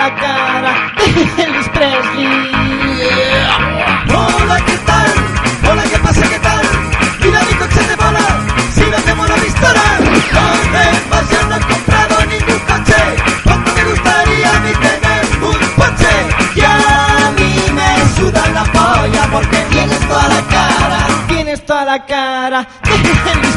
la 0.00 0.14
cara 0.14 0.72
de 0.96 1.42
Elvis 1.42 1.68
Presley. 1.68 2.50
Hola, 4.08 4.56
¿qué 4.64 4.78
tal? 4.86 5.12
Hola, 5.70 5.82
¿qué 5.82 5.98
pasa? 5.98 6.22
¿Qué 6.26 6.38
tal? 6.38 6.64
Mira 7.22 7.40
mi 7.42 7.54
coche 7.60 7.82
de 7.86 7.96
bola, 7.96 8.26
si 8.74 8.80
no 8.90 8.96
hacemos 8.96 9.28
la 9.28 9.34
pistola. 9.34 9.82
¿Dónde 10.36 10.84
vas? 11.10 11.30
Ya 11.30 11.42
no 11.48 11.56
he 11.56 11.60
comprado 11.72 12.14
ningún 12.32 12.60
coche. 12.70 13.00
¿Cuánto 13.44 13.68
me 13.74 13.84
gustaría 13.90 14.48
a 14.56 14.60
mí 14.60 14.72
tener 14.86 15.22
un 15.50 15.60
coche? 15.80 16.12
Y 16.54 16.60
a 16.62 17.32
mí 17.36 17.52
me 17.78 17.90
suda 18.16 18.42
la 18.54 18.64
polla 18.78 19.22
porque 19.30 19.58
tienes 19.68 20.00
toda 20.08 20.28
la 20.28 20.40
cara. 20.56 21.00
Tienes 21.28 21.66
toda 21.66 21.84
la 21.84 22.06
cara 22.06 22.66
de 22.84 23.32
Elvis 23.32 23.56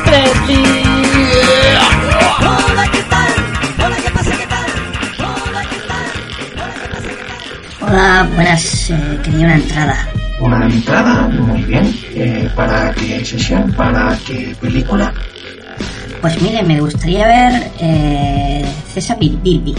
Hola, 7.93 8.27
buenas. 8.33 8.89
eh, 8.89 9.19
quería 9.23 9.45
una 9.45 9.53
entrada. 9.53 10.09
Una 10.39 10.65
entrada, 10.65 11.27
muy 11.27 11.61
bien. 11.61 11.95
Eh, 12.15 12.49
¿Para 12.55 12.91
qué 12.91 13.23
sesión? 13.23 13.71
¿Para 13.73 14.17
qué 14.25 14.55
película? 14.59 15.13
Pues 16.19 16.41
mire, 16.41 16.63
me 16.63 16.79
gustaría 16.79 17.27
ver 17.27 17.71
eh, 17.79 18.65
César 18.91 19.19
Bilbi. 19.19 19.75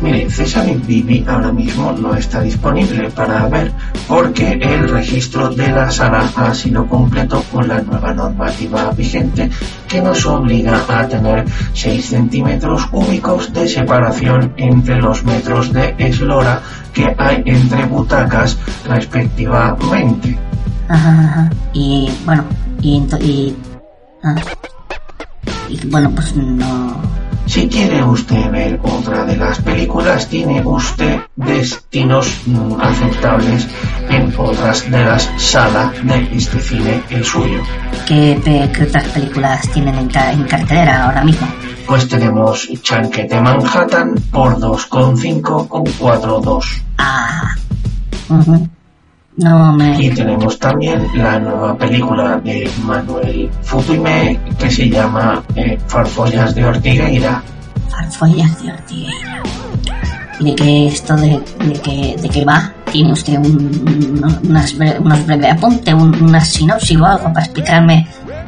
Mire, 0.00 0.30
César 0.30 0.66
Bibi 0.86 1.24
ahora 1.26 1.50
mismo 1.52 1.92
no 1.92 2.14
está 2.14 2.40
disponible 2.40 3.10
para 3.10 3.46
ver 3.48 3.72
porque 4.06 4.52
el 4.52 4.88
registro 4.88 5.48
de 5.50 5.68
la 5.68 5.90
sala 5.90 6.30
ha 6.36 6.54
sido 6.54 6.86
completo 6.86 7.42
con 7.50 7.66
la 7.66 7.80
nueva 7.80 8.14
normativa 8.14 8.90
vigente 8.92 9.50
que 9.88 10.00
nos 10.00 10.24
obliga 10.26 10.84
a 10.88 11.08
tener 11.08 11.44
6 11.72 12.04
centímetros 12.04 12.86
cúbicos 12.86 13.52
de 13.52 13.66
separación 13.66 14.52
entre 14.56 15.00
los 15.00 15.24
metros 15.24 15.72
de 15.72 15.94
eslora 15.98 16.60
que 16.92 17.14
hay 17.18 17.42
entre 17.46 17.84
butacas 17.86 18.56
respectivamente. 18.84 20.38
Ajá, 20.88 21.10
ajá. 21.10 21.50
Y 21.72 22.10
bueno, 22.24 22.44
y, 22.80 23.02
ah. 24.22 24.34
y 25.68 25.86
bueno, 25.88 26.10
pues 26.14 26.34
no. 26.36 27.17
Si 27.48 27.66
quiere 27.66 28.04
usted 28.04 28.50
ver 28.50 28.78
otra 28.82 29.24
de 29.24 29.36
las 29.36 29.58
películas, 29.62 30.28
tiene 30.28 30.60
usted 30.64 31.18
destinos 31.34 32.26
aceptables 32.80 33.66
en 34.10 34.34
otras 34.36 34.90
de 34.90 35.02
las 35.04 35.30
salas 35.38 35.92
de 36.04 36.28
este 36.36 36.60
cine, 36.60 37.02
el 37.08 37.24
suyo. 37.24 37.62
¿Qué, 38.06 38.38
qué 38.44 38.82
otras 38.84 39.04
películas 39.08 39.66
tienen 39.72 39.94
en, 39.96 40.08
ca- 40.08 40.30
en 40.32 40.44
cartelera 40.44 41.06
ahora 41.06 41.24
mismo? 41.24 41.46
Pues 41.86 42.06
tenemos 42.06 42.68
Chanquete 42.82 43.40
Manhattan 43.40 44.14
por 44.30 44.58
2,5 44.60 45.68
con 45.68 45.84
4,2. 45.84 46.64
Ah. 46.98 47.54
ujú. 48.28 48.68
No 49.38 49.72
me. 49.72 49.96
Y 50.02 50.10
tenemos 50.10 50.58
también 50.58 51.06
la 51.14 51.38
nueva 51.38 51.76
película 51.78 52.40
de 52.42 52.68
Manuel 52.84 53.48
Futuime 53.62 54.38
que 54.58 54.70
se 54.70 54.88
llama 54.90 55.42
eh, 55.54 55.78
Farfollas 55.86 56.54
de 56.54 56.64
Ortigueira. 56.64 57.42
Farfollas 57.88 58.60
de 58.62 58.72
Ortigueira. 58.72 59.42
¿Y 60.40 60.44
de 60.44 60.54
qué 60.54 60.86
esto 60.88 61.16
de, 61.16 61.40
de 61.64 61.72
qué, 61.82 62.16
de 62.20 62.28
qué 62.28 62.44
va? 62.44 62.72
¿Tiene 62.92 63.12
usted 63.12 63.38
un, 63.38 63.46
un- 64.24 64.40
unas, 64.48 64.74
unos 64.74 65.26
breves 65.26 65.52
apuntes, 65.52 65.94
un, 65.94 66.20
una 66.22 66.40
sinopsis 66.40 66.96
o 66.98 67.04
algo 67.06 67.32
para 67.32 67.44
explicarme? 67.44 68.06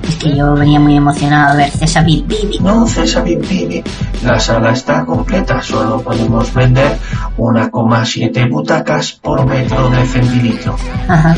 Es 0.08 0.16
que 0.16 0.36
yo 0.36 0.54
venía 0.54 0.80
muy 0.80 0.96
emocionado 0.96 1.52
a 1.52 1.56
ver 1.56 1.70
César 1.70 2.04
Bilbi. 2.04 2.58
No, 2.60 2.86
César 2.86 3.22
Bibi, 3.24 3.82
la 4.24 4.38
sala 4.40 4.72
está 4.72 5.04
completa, 5.04 5.62
solo 5.62 6.00
podemos 6.00 6.52
vender 6.52 6.96
1,7 7.36 8.50
butacas 8.50 9.12
por 9.12 9.44
metro 9.46 9.88
de 9.90 10.04
centilitro. 10.06 10.76
Ajá. 11.08 11.36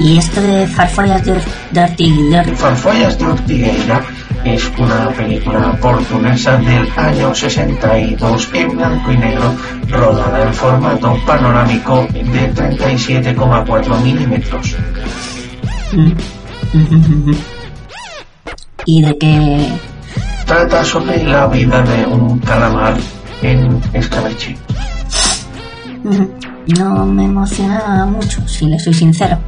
¿Y 0.00 0.18
esto 0.18 0.40
de 0.40 0.66
Farfollas 0.66 1.24
de, 1.24 1.32
Or- 1.32 1.42
de 1.70 1.80
Ortigueira? 1.82 2.44
Farfollas 2.56 3.16
de 3.18 3.26
Ortigueira 3.26 4.02
es 4.44 4.70
una 4.76 5.08
película 5.10 5.72
portuguesa 5.80 6.56
del 6.58 6.86
año 6.96 7.34
62 7.34 8.48
en 8.54 8.76
blanco 8.76 9.12
y 9.12 9.16
negro, 9.16 9.54
rodada 9.88 10.42
en 10.42 10.52
formato 10.52 11.16
panorámico 11.24 12.06
de 12.12 12.52
37,4 12.52 14.00
milímetros. 14.02 14.74
¿Y 18.86 19.02
de 19.02 19.16
qué? 19.18 19.72
Trata 20.46 20.84
sobre 20.84 21.24
la 21.24 21.46
vida 21.46 21.82
de 21.82 22.06
un 22.06 22.38
calamar 22.40 22.96
en 23.42 23.80
escabeche. 23.92 24.56
No 26.78 27.06
me 27.06 27.24
emociona 27.24 28.06
mucho, 28.06 28.46
si 28.46 28.66
le 28.66 28.78
soy 28.78 28.94
sincero. 28.94 29.38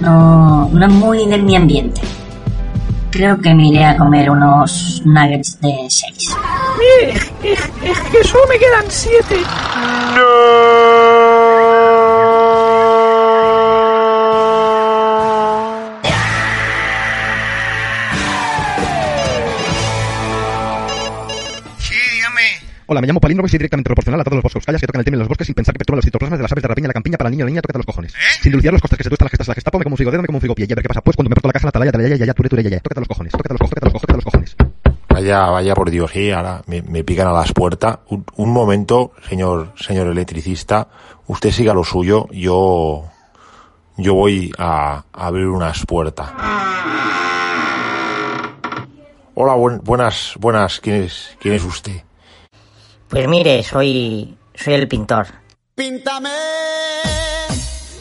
No, 0.00 0.68
no 0.72 0.86
es 0.86 0.92
muy 0.92 1.26
de 1.26 1.38
mi 1.38 1.56
ambiente. 1.56 2.00
Creo 3.10 3.38
que 3.40 3.54
me 3.54 3.68
iré 3.68 3.84
a 3.84 3.96
comer 3.96 4.30
unos 4.30 5.02
nuggets 5.04 5.60
de 5.60 5.86
6. 5.88 6.36
Mire, 6.78 7.12
es, 7.14 7.70
es 7.84 8.00
que 8.10 8.24
solo 8.24 8.44
me 8.48 8.58
quedan 8.58 8.84
siete. 8.88 9.36
Sí, 9.36 9.44
Hola, 22.92 23.00
me 23.00 23.06
llamo 23.06 23.20
Palíndromo 23.20 23.46
y 23.46 23.48
soy 23.48 23.56
directamente 23.56 23.88
proporcional 23.88 24.20
a 24.20 24.24
todos 24.24 24.36
los 24.36 24.42
boscoscallas 24.42 24.78
que 24.78 24.86
tocan 24.86 25.00
el 25.00 25.04
tema 25.06 25.14
en 25.14 25.20
los 25.20 25.28
bosques 25.28 25.46
sin 25.46 25.54
pensar 25.54 25.72
que 25.72 25.78
perturban 25.78 25.96
los 25.96 26.04
citoplasmas 26.04 26.38
de 26.38 26.42
las 26.42 26.52
aves 26.52 26.60
de 26.60 26.68
rapiña 26.68 26.84
en 26.84 26.88
la 26.88 26.92
campiña 26.92 27.16
para 27.16 27.28
el 27.28 27.32
niño 27.32 27.44
o 27.44 27.46
la 27.46 27.50
niña, 27.50 27.62
tócate 27.62 27.78
los 27.78 27.86
cojones. 27.86 28.12
Sin 28.42 28.52
dilucidar 28.52 28.74
los 28.74 28.82
costes 28.82 28.98
que 28.98 29.04
se 29.04 29.08
tuestan 29.08 29.24
las 29.24 29.30
gestas 29.30 29.48
la 29.48 29.54
gestapo, 29.54 29.78
me 29.78 29.84
como 29.84 29.94
un 29.94 29.96
frigo 29.96 30.10
dedo, 30.10 30.20
me 30.20 30.26
como 30.26 30.36
un 30.36 30.40
frigo 30.42 30.54
pie. 30.54 30.66
Y 30.68 30.72
a 30.72 30.76
ver 30.76 30.82
qué 30.82 30.88
pasa 30.88 31.00
pues 31.00 31.16
cuando 31.16 31.30
me 31.30 31.34
parto 31.34 31.48
la 31.48 31.52
caja 31.54 31.62
en 31.62 31.66
la 31.68 31.70
atalaya 31.70 31.90
de 31.92 31.96
la 31.98 32.04
yaya, 32.04 32.16
yaya, 32.16 32.34
ture, 32.34 32.48
ture, 32.50 32.62
yaya. 32.62 32.80
Tócate 32.80 33.00
los 33.00 33.08
cojones, 33.08 33.32
tócate 33.32 33.54
los 33.54 33.60
cojones, 33.60 33.80
tócate 33.80 33.86
los 33.86 34.24
cojones, 34.24 34.54
tócate 34.54 34.66
los 34.76 34.84
cojones. 34.84 35.06
Vaya, 35.08 35.46
vaya 35.48 35.74
por 35.74 35.90
Dios, 35.90 36.10
sí, 36.10 36.30
ahora 36.32 36.60
me, 36.66 36.82
me 36.82 37.02
pican 37.02 37.28
a 37.28 37.32
las 37.32 37.50
puertas. 37.54 38.00
Un, 38.10 38.26
un 38.36 38.52
momento, 38.52 39.12
señor, 39.26 39.72
señor 39.76 40.08
electricista, 40.08 40.88
usted 41.28 41.50
siga 41.50 41.72
lo 41.72 41.84
suyo, 41.84 42.28
yo, 42.30 43.04
yo 43.96 44.12
voy 44.12 44.52
a, 44.58 45.02
a 45.10 45.26
abrir 45.26 45.46
unas 45.46 45.86
puertas. 45.86 46.30
Hola, 49.34 49.54
buen- 49.54 49.80
buenas, 49.82 50.34
buenas, 50.38 50.78
¿quién 50.80 51.04
es, 51.04 51.34
quién 51.40 51.54
es 51.54 51.64
usted? 51.64 52.02
Pues 53.12 53.28
mire, 53.28 53.62
soy, 53.62 54.34
soy 54.54 54.72
el 54.72 54.88
pintor. 54.88 55.26
Píntame, 55.74 56.30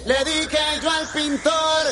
le 0.05 0.15
dije 0.23 0.57
yo 0.81 0.89
al 0.89 1.07
pintor. 1.13 1.85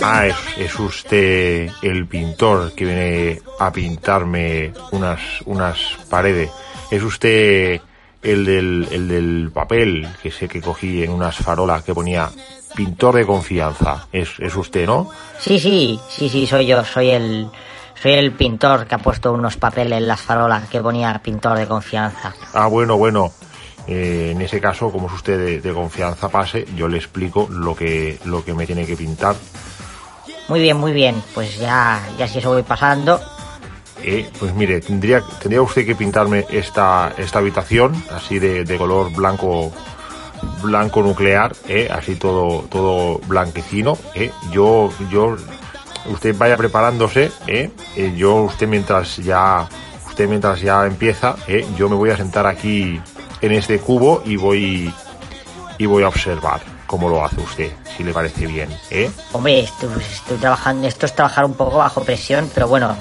Ah, 0.00 0.28
es, 0.28 0.36
es 0.56 0.78
usted 0.78 1.68
el 1.82 2.06
pintor 2.06 2.72
que 2.76 2.84
viene 2.84 3.42
a 3.58 3.72
pintarme 3.72 4.72
unas, 4.92 5.20
unas 5.44 5.76
paredes. 6.08 6.52
Es 6.92 7.02
usted 7.02 7.80
el 8.22 8.44
del, 8.44 8.86
el 8.92 9.08
del 9.08 9.50
papel 9.52 10.06
que 10.22 10.30
sé 10.30 10.46
que 10.46 10.60
cogí 10.60 11.02
en 11.02 11.10
unas 11.10 11.34
farolas 11.34 11.82
que 11.82 11.92
ponía 11.92 12.30
pintor 12.76 13.16
de 13.16 13.26
confianza. 13.26 14.06
Es, 14.12 14.38
es 14.38 14.54
usted, 14.54 14.86
¿no? 14.86 15.10
Sí, 15.40 15.58
sí, 15.58 15.98
sí, 16.08 16.28
sí, 16.28 16.46
soy 16.46 16.66
yo, 16.66 16.84
soy 16.84 17.10
el, 17.10 17.50
soy 18.02 18.14
el 18.14 18.32
pintor 18.32 18.86
que 18.86 18.96
ha 18.96 18.98
puesto 18.98 19.32
unos 19.32 19.56
papeles 19.56 19.98
en 19.98 20.08
las 20.08 20.20
farolas 20.20 20.68
que 20.68 20.80
ponía 20.80 21.16
pintor 21.22 21.56
de 21.56 21.68
confianza. 21.68 22.34
Ah, 22.52 22.66
bueno, 22.66 22.96
bueno. 22.98 23.32
Eh, 23.86 24.30
en 24.32 24.40
ese 24.40 24.60
caso, 24.60 24.90
como 24.90 25.06
es 25.06 25.12
usted 25.12 25.38
de, 25.38 25.60
de 25.60 25.72
confianza, 25.72 26.28
pase, 26.28 26.66
yo 26.76 26.88
le 26.88 26.98
explico 26.98 27.48
lo 27.50 27.74
que, 27.76 28.18
lo 28.24 28.44
que 28.44 28.54
me 28.54 28.66
tiene 28.66 28.86
que 28.86 28.96
pintar. 28.96 29.36
Muy 30.48 30.60
bien, 30.60 30.76
muy 30.76 30.92
bien, 30.92 31.22
pues 31.32 31.58
ya, 31.58 32.02
ya 32.18 32.26
si 32.26 32.38
eso 32.38 32.50
voy 32.50 32.62
pasando. 32.62 33.20
Eh, 34.02 34.28
pues 34.38 34.52
mire, 34.52 34.80
tendría, 34.80 35.22
tendría 35.40 35.62
usted 35.62 35.86
que 35.86 35.94
pintarme 35.94 36.44
esta, 36.50 37.12
esta 37.16 37.38
habitación, 37.38 38.04
así 38.12 38.40
de, 38.40 38.64
de 38.64 38.78
color 38.78 39.12
blanco, 39.12 39.72
blanco 40.60 41.02
nuclear, 41.02 41.52
eh, 41.68 41.88
así 41.88 42.16
todo, 42.16 42.62
todo 42.68 43.18
blanquecino, 43.26 43.96
eh. 44.14 44.32
Yo, 44.50 44.92
yo, 45.08 45.36
usted 46.06 46.36
vaya 46.36 46.56
preparándose, 46.56 47.30
eh, 47.46 47.70
eh, 47.96 48.12
yo, 48.16 48.36
usted 48.42 48.66
mientras 48.66 49.16
ya, 49.16 49.68
usted 50.06 50.28
mientras 50.28 50.60
ya 50.60 50.84
empieza, 50.86 51.36
eh, 51.46 51.66
yo 51.76 51.88
me 51.88 51.96
voy 51.96 52.10
a 52.10 52.16
sentar 52.16 52.46
aquí 52.46 53.00
en 53.40 53.52
este 53.52 53.78
cubo 53.78 54.22
y 54.24 54.36
voy, 54.36 54.92
y 55.78 55.86
voy 55.86 56.02
a 56.02 56.08
observar 56.08 56.60
cómo 56.86 57.08
lo 57.08 57.24
hace 57.24 57.40
usted, 57.40 57.72
si 57.96 58.04
le 58.04 58.12
parece 58.12 58.46
bien, 58.46 58.68
eh. 58.90 59.10
Hombre, 59.32 59.60
estoy, 59.60 59.88
estoy 59.98 60.36
trabajando, 60.36 60.86
esto 60.86 61.06
es 61.06 61.14
trabajar 61.14 61.44
un 61.44 61.54
poco 61.54 61.78
bajo 61.78 62.02
presión, 62.02 62.50
pero 62.54 62.68
bueno, 62.68 62.96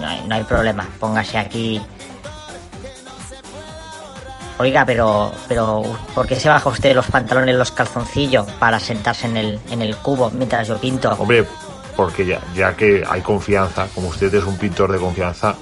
no 0.00 0.06
hay, 0.06 0.22
no 0.26 0.34
hay 0.34 0.44
problema. 0.44 0.86
Póngase 0.98 1.38
aquí. 1.38 1.80
Oiga, 4.58 4.84
pero, 4.84 5.30
pero, 5.46 5.84
¿por 6.16 6.26
qué 6.26 6.34
se 6.34 6.48
baja 6.48 6.68
usted 6.68 6.92
los 6.92 7.06
pantalones, 7.06 7.54
los 7.54 7.70
calzoncillos 7.70 8.44
para 8.58 8.80
sentarse 8.80 9.28
en 9.28 9.36
el, 9.36 9.60
en 9.70 9.82
el 9.82 9.96
cubo 9.96 10.30
mientras 10.30 10.66
yo 10.66 10.78
pinto? 10.78 11.12
Hombre, 11.12 11.46
porque 11.98 12.24
ya, 12.24 12.40
ya 12.54 12.76
que 12.76 13.02
hay 13.04 13.22
confianza, 13.22 13.88
como 13.92 14.10
usted 14.10 14.32
es 14.32 14.44
un 14.44 14.56
pintor 14.56 14.92
de 14.92 14.98
confianza, 14.98 15.56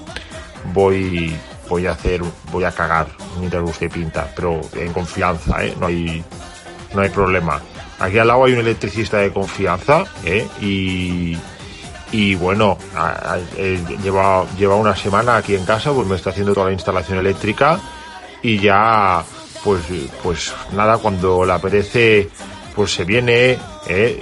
voy, 0.71 1.35
voy 1.67 1.87
a 1.87 1.93
hacer, 1.93 2.21
voy 2.51 2.63
a 2.63 2.71
cagar 2.71 3.07
mientras 3.39 3.67
usted 3.67 3.89
pinta, 3.89 4.29
pero 4.35 4.61
en 4.73 4.93
confianza, 4.93 5.65
¿eh? 5.65 5.75
No 5.79 5.87
hay, 5.87 6.23
no 6.93 7.01
hay 7.01 7.09
problema. 7.09 7.59
Aquí 7.97 8.19
al 8.19 8.27
lado 8.27 8.45
hay 8.45 8.53
un 8.53 8.59
electricista 8.59 9.17
de 9.17 9.33
confianza, 9.33 10.03
¿eh? 10.23 10.47
Y, 10.61 11.35
y 12.11 12.35
bueno, 12.35 12.77
eh, 13.57 13.83
lleva, 14.03 14.45
lleva 14.59 14.75
una 14.75 14.95
semana 14.95 15.37
aquí 15.37 15.55
en 15.55 15.65
casa, 15.65 15.91
pues 15.91 16.05
me 16.05 16.17
está 16.17 16.29
haciendo 16.29 16.53
toda 16.53 16.67
la 16.67 16.73
instalación 16.73 17.17
eléctrica 17.17 17.79
y 18.43 18.59
ya, 18.59 19.23
pues, 19.63 19.81
pues 20.21 20.53
nada, 20.73 20.99
cuando 20.99 21.43
le 21.43 21.53
apetece, 21.53 22.29
pues 22.75 22.93
se 22.93 23.05
viene, 23.05 23.57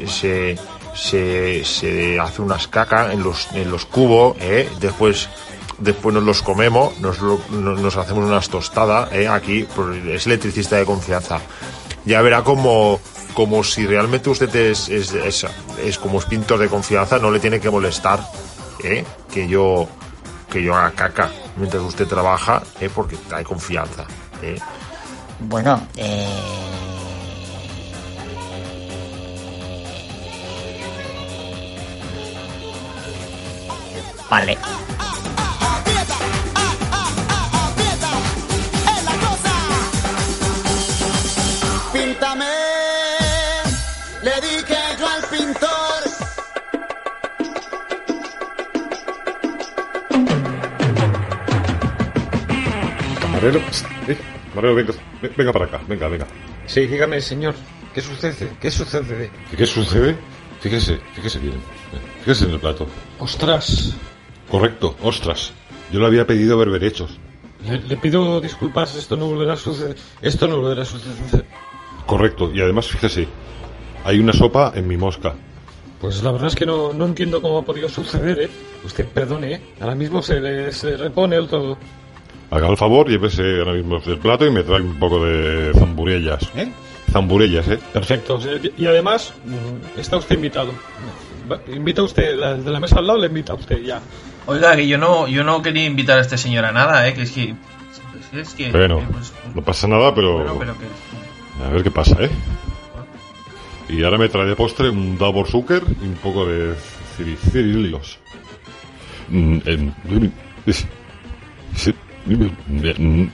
se, 0.07 0.57
se, 0.95 1.63
se 1.65 2.19
hace 2.19 2.41
unas 2.41 2.67
cacas 2.67 3.13
en 3.13 3.21
los, 3.23 3.47
en 3.53 3.69
los 3.69 3.85
cubos, 3.85 4.35
¿eh? 4.39 4.69
después, 4.79 5.29
después 5.77 6.13
nos 6.15 6.23
los 6.23 6.41
comemos, 6.41 6.97
nos, 6.99 7.19
lo- 7.19 7.39
no- 7.51 7.75
nos 7.75 7.97
hacemos 7.97 8.25
unas 8.25 8.49
tostadas, 8.49 9.11
¿eh? 9.13 9.27
aquí, 9.27 9.67
pues, 9.75 10.03
es 10.05 10.25
electricista 10.25 10.77
de 10.77 10.85
confianza. 10.85 11.39
Ya 12.05 12.21
verá 12.21 12.43
como, 12.43 12.99
como 13.33 13.63
si 13.63 13.85
realmente 13.85 14.29
usted 14.29 14.55
es, 14.55 14.89
es, 14.89 15.11
es, 15.13 15.45
es 15.83 15.97
como 15.97 16.19
es 16.19 16.25
pintor 16.25 16.59
de 16.59 16.69
confianza, 16.69 17.19
no 17.19 17.31
le 17.31 17.39
tiene 17.39 17.59
que 17.59 17.69
molestar, 17.69 18.19
¿eh? 18.83 19.03
que 19.33 19.47
yo, 19.47 19.87
que 20.49 20.61
yo 20.63 20.75
haga 20.75 20.91
caca 20.91 21.31
mientras 21.57 21.83
usted 21.83 22.07
trabaja, 22.07 22.61
¿eh? 22.79 22.89
porque 22.93 23.17
hay 23.33 23.43
confianza. 23.43 24.05
¿eh? 24.41 24.59
Bueno, 25.39 25.87
eh... 25.97 26.27
Vale. 34.29 34.57
Píntame, 41.93 42.45
le 44.23 44.35
dije 44.41 44.77
yo 44.99 45.07
al 45.07 45.23
pintor. 45.29 46.01
Camarero, 53.21 53.59
pst, 53.71 53.85
eh, 54.09 54.17
camarero, 54.49 54.75
venga, 54.75 54.93
ve- 55.21 55.31
venga 55.37 55.53
para 55.53 55.65
acá, 55.65 55.81
venga, 55.87 56.07
venga. 56.07 56.27
Sí, 56.65 56.87
dígame, 56.87 57.21
señor. 57.21 57.55
¿Qué 57.93 58.01
sucede? 58.01 58.51
¿Qué 58.59 58.71
sucede? 58.71 59.31
¿Qué 59.55 59.65
sucede? 59.65 60.15
Fíjese, 60.59 60.99
fíjese 61.15 61.39
bien. 61.39 61.61
Fíjese 62.21 62.45
en 62.45 62.51
el 62.51 62.59
plato. 62.59 62.87
Ostras. 63.19 63.93
Correcto, 64.55 64.95
ostras. 65.03 65.51
Yo 65.91 65.99
le 65.99 66.05
había 66.05 66.25
pedido 66.25 66.57
berberechos. 66.57 67.17
Le, 67.67 67.77
le 67.81 67.97
pido 67.97 68.39
disculpas, 68.39 68.95
esto 68.95 69.17
no 69.17 69.25
volverá 69.27 69.51
a 69.53 69.57
suceder. 69.57 69.97
Esto 70.21 70.47
no 70.47 70.61
volverá 70.61 70.83
a 70.83 70.85
suceder. 70.85 71.43
Correcto, 72.05 72.49
y 72.53 72.61
además 72.61 72.87
fíjese, 72.87 73.27
hay 74.05 74.17
una 74.17 74.31
sopa 74.31 74.71
en 74.73 74.87
mi 74.87 74.95
mosca. 74.95 75.33
Pues 75.99 76.23
la 76.23 76.31
verdad 76.31 76.47
es 76.47 76.55
que 76.55 76.65
no, 76.65 76.93
no 76.93 77.05
entiendo 77.05 77.41
cómo 77.41 77.57
ha 77.57 77.63
podido 77.65 77.89
suceder, 77.89 78.43
¿eh? 78.43 78.49
Usted 78.85 79.05
perdone, 79.07 79.55
¿eh? 79.55 79.61
Ahora 79.81 79.95
mismo 79.95 80.21
se 80.21 80.39
le 80.39 80.71
se 80.71 80.95
repone 80.95 81.35
el 81.35 81.49
todo. 81.49 81.77
Haga 82.51 82.69
el 82.69 82.77
favor, 82.77 83.09
llévese 83.09 83.59
ahora 83.59 83.73
mismo 83.73 83.99
el 84.05 84.19
plato 84.19 84.45
y 84.45 84.51
me 84.51 84.63
trae 84.63 84.79
un 84.81 84.97
poco 84.97 85.25
de 85.25 85.73
zamburellas. 85.73 86.49
¿Eh? 86.55 86.71
Zamburellas, 87.11 87.67
¿eh? 87.67 87.79
Perfecto. 87.91 88.39
Y 88.77 88.85
además, 88.85 89.33
mm, 89.43 89.99
está 89.99 90.15
usted 90.15 90.35
invitado. 90.35 90.71
Invita 91.73 92.03
usted, 92.03 92.37
la- 92.37 92.55
de 92.55 92.71
la 92.71 92.79
mesa 92.79 92.99
al 92.99 93.07
lado 93.07 93.19
le 93.19 93.27
invita 93.27 93.51
a 93.51 93.55
usted 93.55 93.81
ya. 93.83 93.99
Oiga, 94.47 94.75
que 94.75 94.87
yo 94.87 94.97
no, 94.97 95.27
yo 95.27 95.43
no 95.43 95.61
quería 95.61 95.85
invitar 95.85 96.17
a 96.19 96.21
este 96.21 96.37
señor 96.37 96.65
a 96.65 96.71
nada, 96.71 97.07
¿eh? 97.07 97.13
Que 97.13 97.23
es 97.23 97.31
que... 97.31 97.55
Es 98.33 98.53
que 98.53 98.71
Bueno, 98.71 98.99
eh, 98.99 99.07
pues, 99.11 99.33
no 99.55 99.61
pasa 99.63 99.87
nada, 99.87 100.13
pero... 100.13 100.33
bueno, 100.55 100.55
pero 100.59 100.75
que... 100.77 101.63
A 101.65 101.69
ver 101.69 101.83
qué 101.83 101.91
pasa, 101.91 102.17
¿eh? 102.19 102.29
Y 103.87 104.03
ahora 104.03 104.17
me 104.17 104.29
trae 104.29 104.45
de 104.45 104.55
postre 104.55 104.89
un 104.89 105.17
Davor 105.17 105.47
Zucker 105.47 105.83
y 106.01 106.05
un 106.05 106.15
poco 106.15 106.45
de 106.45 106.73
ciri- 107.17 107.37
cirillos. 107.37 108.19
Mm, 109.29 109.57
em, 109.65 109.91
mm, 112.97 113.27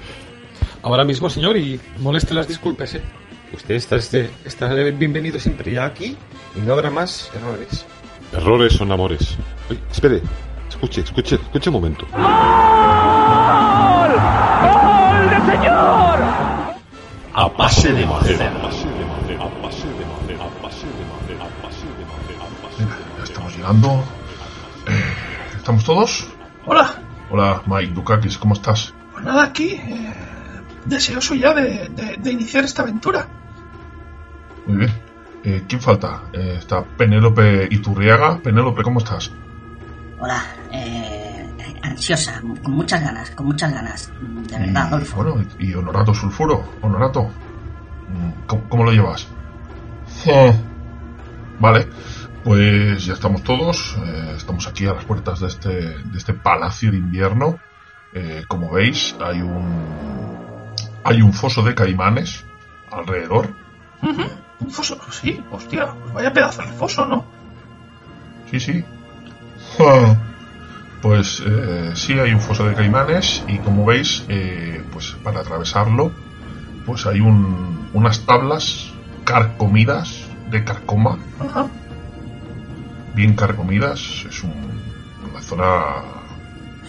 Ahora 0.83 1.03
mismo, 1.03 1.29
señor, 1.29 1.57
y 1.57 1.79
moleste 1.99 2.33
las 2.33 2.47
disculpas, 2.47 2.93
¿eh? 2.95 3.01
Usted 3.53 3.75
está, 3.75 3.95
este, 3.97 4.29
está 4.45 4.73
bienvenido 4.73 5.39
siempre 5.39 5.71
ya 5.73 5.85
aquí 5.85 6.15
y 6.55 6.59
no 6.61 6.73
habrá 6.73 6.89
más 6.89 7.29
errores. 7.35 7.85
Errores 8.33 8.73
son 8.73 8.91
amores. 8.91 9.37
Ay, 9.69 9.79
espere, 9.91 10.21
escuche, 10.81 11.01
escuche, 11.01 11.35
escuche 11.35 11.69
un 11.69 11.73
momento. 11.73 12.05
¡Gol 12.11 12.21
de 15.29 15.51
señor! 15.51 16.19
A 17.33 17.47
base 17.57 17.93
de 17.93 18.05
madera. 18.05 18.47
A 18.47 18.63
base 18.63 18.87
de 18.87 19.05
madera. 19.05 19.43
A 19.43 19.61
base 19.61 19.87
de 19.87 20.05
madera. 20.05 20.43
A 20.43 20.61
base 20.61 20.85
de 20.87 21.05
madera. 21.05 21.43
A 21.45 21.63
base 21.63 21.85
de 21.85 22.05
madera. 22.05 22.41
A 22.41 22.63
base 22.65 22.83
de 22.83 22.89
madera. 22.91 23.17
Ya 23.17 23.23
estamos 23.23 23.55
llegando. 23.55 24.03
Eh, 24.87 25.13
¿Estamos 25.57 25.83
todos? 25.83 26.27
Hola, 26.65 26.89
Hola, 27.29 27.61
Mike 27.65 27.93
Dukakis, 27.93 28.37
¿cómo 28.37 28.53
estás? 28.55 28.93
pues 29.13 29.23
nada, 29.23 29.43
aquí... 29.43 29.69
eh, 29.73 30.13
deseoso 30.85 31.33
ya 31.35 31.53
de, 31.53 31.87
de- 31.89 32.17
de 32.17 32.31
iniciar 32.31 32.63
esta 32.65 32.81
aventura. 32.81 33.27
Muy 34.65 34.77
bien. 34.79 34.91
Eh, 35.43 35.63
¿Quién 35.67 35.79
falta? 35.81 36.23
Eh, 36.33 36.55
está 36.59 36.83
Penélope 36.83 37.67
Iturriaga. 37.71 38.37
Penélope, 38.39 38.83
¿cómo 38.83 38.99
estás? 38.99 39.31
Hola, 40.21 40.43
eh, 40.71 41.49
ansiosa, 41.81 42.41
con 42.63 42.73
muchas 42.73 43.01
ganas, 43.01 43.31
con 43.31 43.47
muchas 43.47 43.73
ganas. 43.73 44.11
De 44.47 44.57
verdad, 44.59 44.83
Y, 44.85 44.93
Adolfo. 44.93 45.23
bueno, 45.23 45.45
y 45.59 45.71
y 45.71 45.73
Honorato 45.73 46.13
Sulfuro. 46.13 46.63
Honorato. 46.81 47.23
mm, 47.23 48.45
¿Cómo, 48.47 48.69
cómo 48.69 48.83
lo 48.83 48.91
llevas? 48.91 49.27
Eh, 50.25 50.53
Vale, 51.59 51.87
pues 52.43 53.05
ya 53.05 53.13
estamos 53.13 53.43
todos. 53.43 53.97
eh, 54.05 54.33
estamos 54.37 54.67
aquí 54.67 54.85
a 54.85 54.93
las 54.93 55.05
puertas 55.05 55.39
de 55.39 55.47
este, 55.47 55.69
de 55.69 56.17
este 56.17 56.33
palacio 56.33 56.91
de 56.91 56.97
invierno. 56.97 57.57
Eh, 58.13 58.43
como 58.47 58.71
veis, 58.71 59.15
hay 59.23 59.41
un 59.41 60.71
hay 61.03 61.21
un 61.23 61.33
foso 61.33 61.63
de 61.63 61.73
caimanes 61.73 62.45
alrededor. 62.91 63.49
Un 64.59 64.69
foso, 64.69 64.99
sí, 65.11 65.43
hostia, 65.49 65.87
pues 65.99 66.13
vaya 66.13 66.31
pedazo 66.31 66.61
de 66.61 66.67
foso, 66.73 67.05
¿no? 67.07 67.25
Sí, 68.51 68.59
sí. 68.59 68.85
Ah, 69.79 70.15
Pues 71.01 71.41
eh, 71.45 71.91
sí, 71.95 72.13
hay 72.19 72.31
un 72.33 72.39
foso 72.41 72.65
de 72.67 72.75
caimanes 72.75 73.43
y 73.47 73.57
como 73.57 73.85
veis, 73.85 74.23
eh, 74.29 74.83
pues 74.91 75.15
para 75.23 75.39
atravesarlo, 75.39 76.11
pues 76.85 77.05
hay 77.07 77.19
un, 77.21 77.89
unas 77.93 78.19
tablas 78.25 78.91
carcomidas 79.23 80.27
de 80.51 80.63
carcoma, 80.63 81.17
Ajá. 81.39 81.65
bien 83.15 83.35
carcomidas. 83.35 84.25
Es 84.29 84.43
un, 84.43 84.53
una 85.31 85.41
zona... 85.41 85.73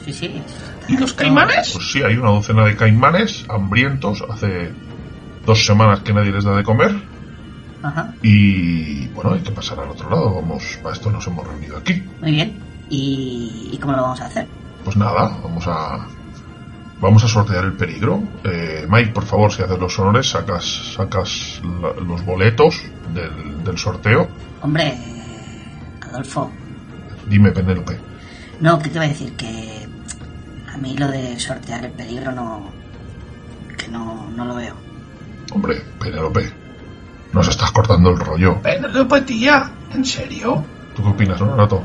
Sí, 0.05 0.13
sí. 0.13 0.43
¿Y 0.89 0.97
los 0.99 1.13
caimanes? 1.15 1.71
Pues 1.73 1.93
sí, 1.93 2.03
hay 2.03 2.17
una 2.17 2.31
docena 2.31 2.65
de 2.67 2.77
caimanes 2.77 3.45
hambrientos. 3.49 4.23
Hace 4.29 4.73
dos 5.47 5.65
semanas 5.65 6.01
que 6.01 6.13
nadie 6.13 6.33
les 6.33 6.45
da 6.45 6.57
de 6.57 6.65
comer. 6.65 6.93
Ajá, 7.85 8.13
Y 8.23 9.07
bueno, 9.09 9.33
hay 9.33 9.41
que 9.41 9.53
pasar 9.53 9.79
al 9.81 9.91
otro 9.91 10.11
lado. 10.11 10.35
Vamos, 10.35 10.79
para 10.83 10.95
esto 10.95 11.11
nos 11.11 11.27
hemos 11.29 11.47
reunido 11.47 11.77
aquí. 11.79 12.03
muy 12.21 12.33
bien. 12.33 12.62
¿Y, 12.93 13.71
y 13.73 13.79
cómo 13.79 13.95
lo 13.97 14.03
vamos 14.03 14.21
a 14.21 14.27
hacer? 14.27 14.47
Pues 14.85 14.97
nada, 14.97 15.35
vamos 15.43 15.65
a 15.67 16.07
vamos 17.01 17.25
a 17.25 17.29
sortear 17.29 17.65
el 17.65 17.73
peligro. 17.73 18.23
Eh, 18.45 18.87
Mike, 18.89 19.13
por 19.13 19.25
favor, 19.25 19.51
si 19.53 19.63
haces 19.63 19.79
los 19.79 19.99
honores, 19.99 20.29
sacas 20.29 20.93
sacas 20.95 21.61
la- 21.81 21.95
los 22.05 22.23
boletos 22.25 22.83
del, 23.15 23.65
del 23.65 23.79
sorteo. 23.79 24.29
Hombre, 24.61 24.95
Adolfo, 26.09 26.51
Dime, 27.27 27.51
Penélope. 27.53 27.99
no, 28.61 28.79
¿qué 28.79 28.91
te 28.91 28.97
iba 28.97 29.05
a 29.05 29.09
decir? 29.09 29.33
Que 29.37 29.89
a 30.73 30.77
mí 30.77 30.97
lo 30.99 31.09
de 31.09 31.39
sortear 31.41 31.85
el 31.87 31.93
peligro 31.93 32.31
no... 32.33 32.71
que 33.79 33.89
no, 33.89 34.29
no 34.37 34.45
lo 34.45 34.55
veo. 34.57 34.75
Hombre, 35.53 35.81
Penélope, 35.99 36.53
nos 37.33 37.49
estás 37.49 37.71
cortando 37.73 38.11
el 38.11 38.19
rollo. 38.19 38.61
Penélope, 38.61 39.23
tía, 39.23 39.71
¿en 39.95 40.05
serio? 40.05 40.63
¿Tú 40.95 41.03
qué 41.03 41.09
opinas, 41.09 41.41
Honorato? 41.41 41.83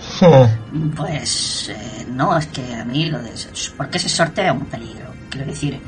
Pues 0.96 1.68
eh, 1.68 2.06
no, 2.08 2.36
es 2.36 2.46
que 2.46 2.74
a 2.74 2.84
mí 2.84 3.06
lo 3.10 3.20
de... 3.20 3.32
¿Por 3.76 3.88
qué 3.90 3.98
se 3.98 4.08
sortea 4.08 4.52
un 4.52 4.66
peligro? 4.66 5.06
Quiero 5.28 5.46
decir, 5.46 5.80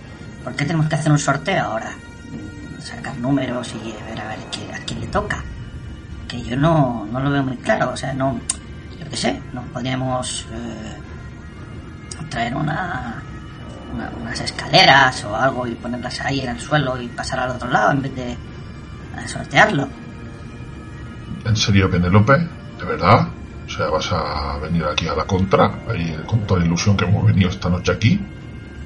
¿por 0.42 0.54
qué 0.54 0.64
tenemos 0.64 0.88
que 0.88 0.96
hacer 0.96 1.12
un 1.12 1.18
sorteo 1.18 1.64
ahora? 1.64 1.90
Mm, 2.30 2.80
Sacar 2.80 3.16
números 3.18 3.72
y 3.74 3.92
ver 4.10 4.20
a 4.20 4.28
ver 4.28 4.38
qué- 4.50 4.74
a 4.74 4.78
quién 4.84 5.00
le 5.00 5.06
toca. 5.06 5.42
Que 6.28 6.42
yo 6.42 6.56
no, 6.56 7.06
no 7.12 7.20
lo 7.20 7.30
veo 7.30 7.42
muy 7.44 7.56
claro, 7.58 7.90
o 7.90 7.96
sea, 7.96 8.12
no... 8.12 8.40
Yo 8.98 9.08
qué 9.08 9.16
sé, 9.16 9.40
no 9.52 9.62
podríamos 9.72 10.46
eh, 10.52 10.96
traer 12.30 12.54
una, 12.56 13.22
una- 13.94 14.10
unas 14.20 14.40
escaleras 14.40 15.24
o 15.24 15.36
algo 15.36 15.66
y 15.66 15.74
ponerlas 15.74 16.20
ahí 16.22 16.40
en 16.40 16.50
el 16.50 16.60
suelo 16.60 17.00
y 17.00 17.08
pasar 17.08 17.38
al 17.40 17.50
otro 17.50 17.68
lado 17.70 17.92
en 17.92 18.02
vez 18.02 18.14
de 18.16 18.36
sortearlo. 19.28 19.88
¿En 21.44 21.56
serio, 21.56 21.90
Penélope? 21.90 22.32
¿De 22.78 22.84
verdad? 22.84 23.28
O 23.66 23.70
sea, 23.74 23.88
¿vas 23.90 24.08
a 24.12 24.58
venir 24.58 24.84
aquí 24.84 25.06
a 25.08 25.14
la 25.14 25.26
contra? 25.26 25.82
Ahí, 25.86 26.14
con 26.26 26.46
toda 26.46 26.60
la 26.60 26.66
ilusión 26.66 26.96
que 26.96 27.04
hemos 27.06 27.26
venido 27.26 27.48
esta 27.50 27.70
noche 27.70 27.92
aquí. 27.92 28.28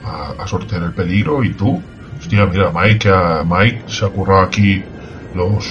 a, 0.01 0.33
a 0.43 0.47
sortear 0.49 0.83
el 0.85 0.95
peligro 0.95 1.45
y 1.45 1.57
tú, 1.57 1.91
hostia, 2.19 2.47
mira, 2.47 2.73
Mike, 2.73 3.09
ha- 3.11 3.45
Mike 3.45 3.85
se 3.89 4.05
ha 4.07 4.11
currado 4.11 4.43
aquí 4.43 4.91
los, 5.33 5.65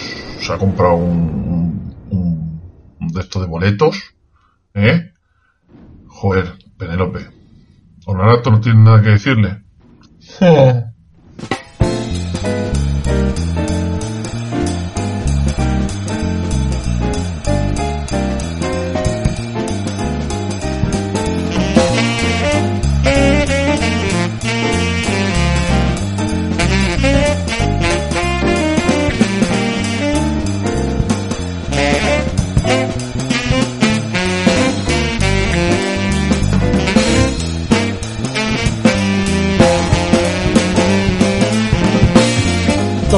se 0.45 0.53
ha 0.53 0.57
comprado 0.59 0.95
un, 0.97 1.93
un, 2.09 2.73
un 2.99 3.07
de 3.09 3.21
estos 3.21 3.41
de 3.43 3.47
boletos, 3.49 3.97
¿eh? 4.75 5.11
Joder, 6.07 6.57
Penélope, 6.77 7.27
Honorato 8.07 8.51
no 8.51 8.61
tiene 8.61 8.83
nada 8.83 9.01
que 9.03 9.09
decirle. 9.11 9.63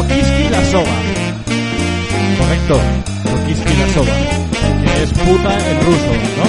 Tokiski 0.08 0.50
la 0.50 0.64
soba. 0.72 0.96
Correcto. 2.40 2.80
Tokiski 3.24 3.74
la 3.78 3.88
soba. 3.94 4.14
Que 4.84 5.04
es 5.04 5.12
puta 5.12 5.52
en 5.70 5.78
ruso, 5.86 6.12
¿no? 6.38 6.46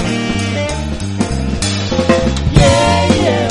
Yeah, 2.53 3.07
yeah, 3.21 3.47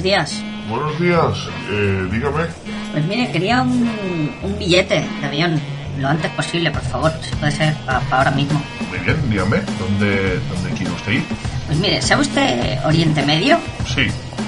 buenos 0.00 0.02
días. 0.02 0.42
Buenos 0.68 1.00
días, 1.00 1.48
eh, 1.70 2.08
dígame. 2.10 2.44
Pues 2.92 3.04
mire, 3.04 3.30
quería 3.30 3.60
un, 3.62 4.32
un 4.42 4.58
billete 4.58 5.04
de 5.20 5.26
avión. 5.26 5.60
Lo 5.98 6.08
antes 6.08 6.30
posible, 6.30 6.70
por 6.70 6.82
favor. 6.82 7.12
Si 7.20 7.34
puede 7.36 7.52
ser 7.52 7.74
para, 7.84 8.00
ahora 8.10 8.30
mismo. 8.30 8.62
Muy 8.88 8.98
bien, 9.00 9.16
dígame, 9.28 9.58
¿dónde, 9.78 10.40
dónde 10.48 10.70
quiere 10.76 10.92
usted 10.92 11.12
ir? 11.12 11.24
Pues 11.66 11.78
mire, 11.78 12.00
¿sabe 12.00 12.22
usted 12.22 12.78
Oriente 12.86 13.22
Medio? 13.22 13.58
Sí, 13.94 14.06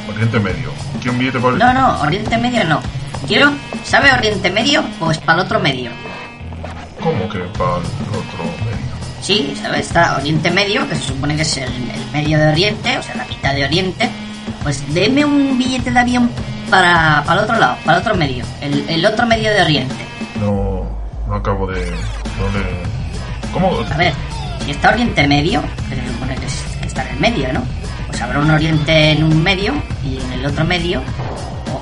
Oriente 0.08 0.40
Medio. 0.40 0.70
¿Quiere 0.94 1.10
un 1.10 1.18
billete 1.18 1.38
para 1.38 1.56
No, 1.56 1.74
no, 1.74 2.00
Oriente 2.00 2.38
Medio 2.38 2.64
no. 2.64 2.80
Quiero, 3.26 3.52
¿sabe 3.84 4.10
Oriente 4.12 4.50
Medio? 4.50 4.82
Pues 4.98 5.18
para 5.18 5.40
el 5.40 5.44
otro 5.46 5.60
medio. 5.60 5.90
¿Cómo 7.02 7.28
que 7.28 7.40
para 7.40 7.76
el 7.76 8.08
otro 8.08 8.44
medio? 8.64 8.92
Sí, 9.20 9.54
¿sabes? 9.60 9.88
Está 9.88 10.16
Oriente 10.16 10.50
Medio, 10.50 10.88
que 10.88 10.96
se 10.96 11.02
supone 11.02 11.36
que 11.36 11.42
es 11.42 11.56
el, 11.58 11.64
el 11.64 12.10
medio 12.12 12.38
de 12.38 12.48
Oriente, 12.48 12.96
o 12.98 13.02
sea, 13.02 13.16
la 13.16 13.24
mitad 13.26 13.54
de 13.54 13.64
Oriente. 13.64 14.10
Pues 14.62 14.82
deme 14.94 15.24
un 15.24 15.58
billete 15.58 15.90
de 15.90 15.98
avión 15.98 16.30
para, 16.70 17.22
para 17.26 17.40
el 17.40 17.44
otro 17.44 17.58
lado, 17.58 17.76
para 17.84 17.98
el 17.98 18.02
otro 18.02 18.14
medio. 18.16 18.44
El, 18.60 18.88
el 18.88 19.04
otro 19.06 19.26
medio 19.26 19.50
de 19.52 19.62
Oriente. 19.62 19.94
No, 20.40 20.84
no 21.28 21.34
acabo 21.34 21.66
de... 21.66 21.90
No 21.90 22.48
le... 22.58 22.82
¿Cómo? 23.52 23.72
A 23.92 23.96
ver, 23.96 24.12
si 24.64 24.70
está 24.70 24.90
Oriente 24.90 25.26
Medio, 25.28 25.62
que 25.88 25.96
se 25.96 26.06
supone 26.08 26.34
que, 26.36 26.46
es- 26.46 26.64
que 26.80 26.86
está 26.86 27.02
en 27.02 27.14
el 27.14 27.20
medio, 27.20 27.52
¿no? 27.52 27.62
Pues 28.06 28.20
habrá 28.22 28.38
un 28.38 28.50
Oriente 28.50 29.10
en 29.10 29.24
un 29.24 29.42
medio 29.42 29.74
y 30.04 30.18
en 30.18 30.32
el 30.32 30.46
otro 30.46 30.64
medio, 30.64 31.02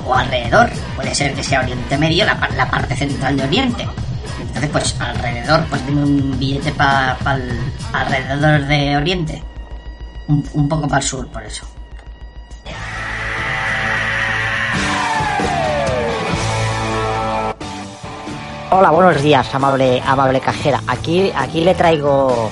o, 0.05 0.09
o 0.09 0.15
alrededor. 0.15 0.69
Puede 0.95 1.13
ser 1.15 1.33
que 1.33 1.43
sea 1.43 1.61
Oriente 1.61 1.97
Medio 1.97 2.25
la, 2.25 2.49
la 2.57 2.69
parte 2.69 2.95
central 2.95 3.37
de 3.37 3.43
Oriente. 3.43 3.87
Entonces, 4.41 4.69
pues 4.71 4.95
alrededor, 4.99 5.63
pues 5.69 5.85
dime 5.87 6.03
un 6.03 6.37
billete 6.37 6.71
para 6.73 7.17
el 7.35 7.59
alrededor 7.93 8.65
de 8.67 8.97
Oriente. 8.97 9.43
Un, 10.27 10.45
un 10.53 10.67
poco 10.67 10.87
para 10.87 11.01
el 11.01 11.07
sur, 11.07 11.27
por 11.29 11.43
eso. 11.43 11.65
Hola, 18.73 18.89
buenos 18.91 19.21
días, 19.21 19.53
amable, 19.53 20.01
amable 20.05 20.39
cajera. 20.39 20.81
Aquí, 20.87 21.31
aquí 21.35 21.61
le 21.61 21.75
traigo, 21.75 22.49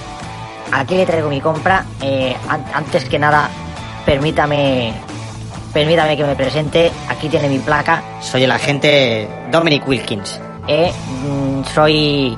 aquí 0.71 0.95
le 0.95 1.05
traigo 1.05 1.29
mi 1.29 1.39
compra. 1.39 1.85
Eh, 2.01 2.35
an- 2.49 2.65
antes 2.73 3.05
que 3.05 3.17
nada, 3.17 3.49
permítame, 4.05 4.93
permítame 5.73 6.17
que 6.17 6.25
me 6.25 6.35
presente. 6.35 6.91
Aquí 7.07 7.29
tiene 7.29 7.47
mi 7.47 7.59
placa. 7.59 8.03
Soy 8.21 8.43
el 8.43 8.51
agente 8.51 9.29
Dominic 9.49 9.87
Wilkins. 9.87 10.39
Eh, 10.67 10.91
mm, 11.25 11.63
soy, 11.73 12.37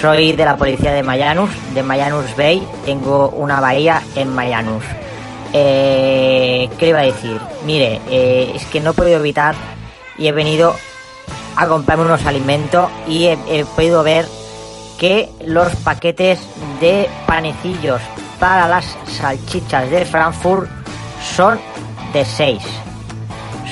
soy 0.00 0.32
de 0.32 0.44
la 0.46 0.56
policía 0.56 0.92
de 0.92 1.02
Mayanus, 1.02 1.50
de 1.74 1.82
Mayanus 1.82 2.34
Bay. 2.36 2.66
Tengo 2.86 3.28
una 3.30 3.60
bahía 3.60 4.02
en 4.16 4.34
Mayanus. 4.34 4.84
Eh, 5.52 6.68
¿Qué 6.78 6.86
le 6.86 6.90
iba 6.90 7.00
a 7.00 7.02
decir? 7.02 7.38
Mire, 7.66 8.00
es 8.56 8.64
que 8.66 8.80
no 8.80 8.90
he 8.90 8.94
podido 8.94 9.18
evitar 9.18 9.54
y 10.16 10.28
he 10.28 10.32
venido 10.32 10.74
a 11.58 11.66
comprarme 11.66 12.04
unos 12.04 12.24
alimentos 12.24 12.88
y 13.08 13.26
he, 13.26 13.64
podido 13.74 14.04
ver 14.04 14.26
que 14.96 15.28
los 15.44 15.74
paquetes 15.76 16.38
de 16.80 17.10
panecillos 17.26 18.00
para 18.38 18.68
las 18.68 18.96
salchichas 19.06 19.90
de 19.90 20.04
Frankfurt 20.04 20.70
son 21.34 21.58
de 22.12 22.24
6. 22.24 22.62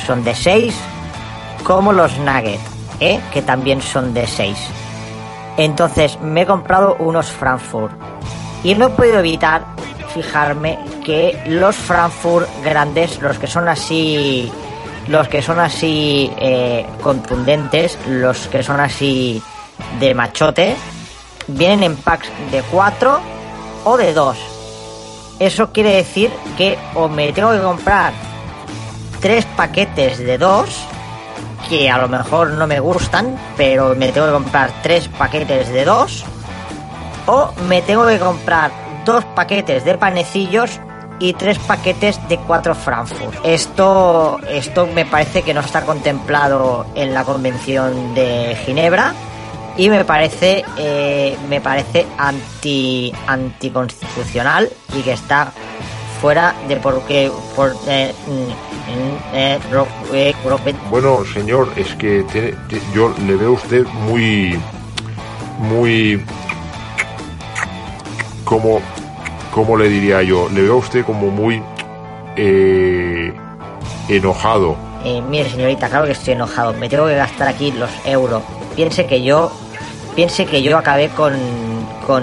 Son 0.04 0.24
de 0.24 0.34
6 0.34 0.74
como 1.62 1.92
los 1.92 2.18
nuggets, 2.18 2.60
¿eh? 2.98 3.20
que 3.32 3.40
también 3.42 3.80
son 3.80 4.12
de 4.12 4.26
6. 4.26 4.58
Entonces 5.56 6.20
me 6.20 6.42
he 6.42 6.46
comprado 6.46 6.96
unos 6.98 7.30
Frankfurt 7.30 7.92
y 8.64 8.74
no 8.74 8.86
he 8.86 8.90
podido 8.90 9.20
evitar 9.20 9.64
fijarme 10.12 10.76
que 11.04 11.40
los 11.46 11.76
Frankfurt 11.76 12.48
grandes, 12.64 13.22
los 13.22 13.38
que 13.38 13.46
son 13.46 13.68
así, 13.68 14.50
los 15.08 15.28
que 15.28 15.42
son 15.42 15.58
así 15.58 16.30
eh, 16.38 16.86
contundentes, 17.02 17.98
los 18.08 18.48
que 18.48 18.62
son 18.62 18.80
así 18.80 19.42
de 20.00 20.14
machote, 20.14 20.76
vienen 21.46 21.82
en 21.82 21.96
packs 21.96 22.28
de 22.50 22.62
4 22.62 23.20
o 23.84 23.96
de 23.96 24.12
2. 24.12 24.36
Eso 25.38 25.72
quiere 25.72 25.96
decir 25.96 26.30
que 26.56 26.78
o 26.94 27.08
me 27.08 27.32
tengo 27.32 27.52
que 27.52 27.60
comprar 27.60 28.12
tres 29.20 29.44
paquetes 29.44 30.18
de 30.18 30.38
2 30.38 30.88
que 31.68 31.90
a 31.90 31.98
lo 31.98 32.08
mejor 32.08 32.50
no 32.50 32.66
me 32.66 32.80
gustan, 32.80 33.36
pero 33.56 33.94
me 33.94 34.12
tengo 34.12 34.26
que 34.26 34.32
comprar 34.32 34.70
tres 34.82 35.08
paquetes 35.08 35.68
de 35.68 35.84
dos. 35.84 36.24
O 37.26 37.52
me 37.68 37.82
tengo 37.82 38.06
que 38.06 38.18
comprar 38.18 38.70
dos 39.04 39.24
paquetes 39.24 39.84
de 39.84 39.98
panecillos 39.98 40.80
y 41.18 41.32
tres 41.34 41.58
paquetes 41.58 42.18
de 42.28 42.36
cuatro 42.38 42.74
Frankfurt. 42.74 43.34
Esto, 43.44 44.38
esto 44.48 44.86
me 44.86 45.04
parece 45.06 45.42
que 45.42 45.54
no 45.54 45.60
está 45.60 45.82
contemplado 45.82 46.86
en 46.94 47.14
la 47.14 47.24
Convención 47.24 48.14
de 48.14 48.56
Ginebra 48.64 49.14
y 49.78 49.88
me 49.90 50.04
parece, 50.04 50.64
eh, 50.76 51.36
me 51.48 51.60
parece 51.60 52.06
anti, 52.18 53.12
anticonstitucional 53.26 54.68
y 54.96 55.02
que 55.02 55.12
está 55.12 55.52
fuera 56.20 56.54
de 56.68 56.76
porque 56.76 57.30
por 57.54 57.76
eh, 57.86 58.14
mm, 58.26 59.34
eh, 59.34 59.58
ro- 59.70 59.86
eh, 60.14 60.34
ro- 60.44 60.58
Bueno, 60.90 61.24
señor, 61.26 61.70
es 61.76 61.94
que 61.96 62.24
tiene- 62.32 62.52
ti- 62.68 62.80
yo 62.94 63.14
le 63.26 63.36
veo 63.36 63.48
a 63.50 63.52
usted 63.52 63.84
muy, 64.08 64.58
muy, 65.58 66.22
como, 68.44 68.80
¿cómo 69.56 69.74
le 69.78 69.88
diría 69.88 70.22
yo? 70.22 70.50
Le 70.50 70.60
veo 70.60 70.74
a 70.74 70.76
usted 70.76 71.02
como 71.02 71.30
muy 71.30 71.62
eh, 72.36 73.32
enojado. 74.06 74.76
Eh, 75.02 75.22
mire, 75.22 75.48
señorita, 75.48 75.88
claro 75.88 76.04
que 76.04 76.12
estoy 76.12 76.34
enojado. 76.34 76.74
Me 76.74 76.90
tengo 76.90 77.06
que 77.06 77.14
gastar 77.14 77.48
aquí 77.48 77.72
los 77.72 77.88
euros. 78.04 78.42
Piense 78.76 79.06
que 79.06 79.22
yo, 79.22 79.50
piense 80.14 80.44
que 80.44 80.62
yo 80.62 80.76
acabé 80.76 81.08
con, 81.08 81.32
con, 82.06 82.22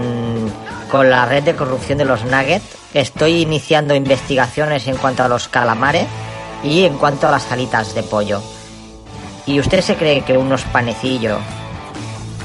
con 0.92 1.10
la 1.10 1.25
red 1.25 1.42
de 1.42 1.56
corrupción 1.56 1.98
de 1.98 2.06
los 2.06 2.24
Nuggets. 2.24 2.78
Estoy 2.94 3.42
iniciando 3.42 3.96
investigaciones 3.96 4.86
en 4.86 4.98
cuanto 4.98 5.24
a 5.24 5.28
los 5.28 5.48
calamares 5.48 6.06
y 6.63 6.86
en 6.86 7.00
cuanto 7.00 7.28
a 7.28 7.32
las 7.32 7.52
alitas 7.52 7.96
de 7.96 8.04
pollo. 8.04 8.44
¿Y 9.48 9.60
usted 9.60 9.82
se 9.82 9.96
cree 9.96 10.22
que 10.22 10.38
unos 10.38 10.62
panecillos 10.66 11.40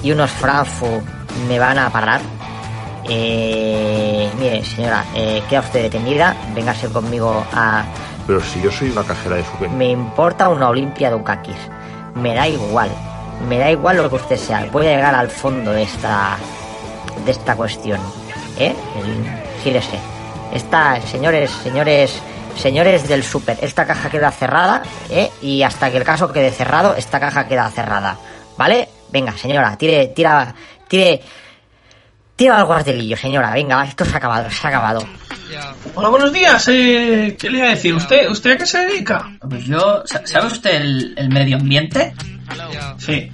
y 0.02 0.12
unos 0.12 0.30
Frankfurt 0.30 1.04
me 1.46 1.58
van 1.58 1.78
a 1.78 1.90
parar? 1.90 2.37
Eh, 3.08 4.30
mire, 4.38 4.64
señora, 4.64 5.04
eh, 5.14 5.42
queda 5.48 5.60
usted 5.60 5.82
detenida. 5.82 6.36
Véngase 6.54 6.88
conmigo 6.88 7.44
a. 7.52 7.84
Pero 8.26 8.40
si 8.40 8.60
yo 8.60 8.70
soy 8.70 8.90
una 8.90 9.02
cajera 9.04 9.36
de 9.36 9.44
super... 9.44 9.70
Me 9.70 9.88
importa 9.90 10.48
una 10.50 10.68
Olimpia 10.68 11.08
de 11.10 11.16
Ukakis. 11.16 11.56
Me 12.14 12.34
da 12.34 12.46
igual. 12.46 12.90
Me 13.48 13.58
da 13.58 13.70
igual 13.70 13.96
lo 13.96 14.10
que 14.10 14.16
usted 14.16 14.36
sea. 14.36 14.66
Voy 14.70 14.86
a 14.86 14.90
llegar 14.96 15.14
al 15.14 15.30
fondo 15.30 15.72
de 15.72 15.82
esta. 15.84 16.36
de 17.24 17.30
esta 17.30 17.56
cuestión. 17.56 18.00
¿Eh? 18.58 18.74
El- 18.96 19.62
Gírese. 19.64 19.98
Esta, 20.52 21.00
señores, 21.02 21.50
señores. 21.50 22.20
Señores 22.56 23.06
del 23.06 23.22
super, 23.22 23.56
esta 23.62 23.86
caja 23.86 24.10
queda 24.10 24.32
cerrada, 24.32 24.82
¿eh? 25.10 25.30
Y 25.40 25.62
hasta 25.62 25.92
que 25.92 25.96
el 25.98 26.02
caso 26.02 26.32
quede 26.32 26.50
cerrado, 26.50 26.96
esta 26.96 27.20
caja 27.20 27.46
queda 27.46 27.70
cerrada. 27.70 28.16
¿Vale? 28.56 28.88
Venga, 29.12 29.30
señora, 29.36 29.76
tire, 29.78 30.08
tira, 30.08 30.52
tire, 30.88 31.20
tira 32.38 32.56
al 32.56 32.64
guardelillo, 32.66 33.16
señora. 33.16 33.50
Venga, 33.52 33.84
esto 33.84 34.04
se 34.04 34.14
ha 34.14 34.16
acabado, 34.18 34.48
se 34.50 34.66
ha 34.66 34.70
acabado. 34.70 35.06
Hola, 35.94 36.08
buenos 36.08 36.32
días. 36.32 36.66
Eh, 36.68 37.36
¿Qué 37.38 37.50
le 37.50 37.58
iba 37.58 37.66
a 37.66 37.70
decir? 37.70 37.92
¿Usted, 37.94 38.28
¿Usted 38.30 38.52
a 38.52 38.56
qué 38.58 38.66
se 38.66 38.78
dedica? 38.86 39.28
Pues 39.40 39.64
yo, 39.64 40.02
sa- 40.06 40.22
¿sabe 40.24 40.46
usted 40.46 40.74
el, 40.76 41.14
el 41.16 41.28
medio 41.30 41.56
ambiente? 41.56 42.14
Sí, 42.98 43.30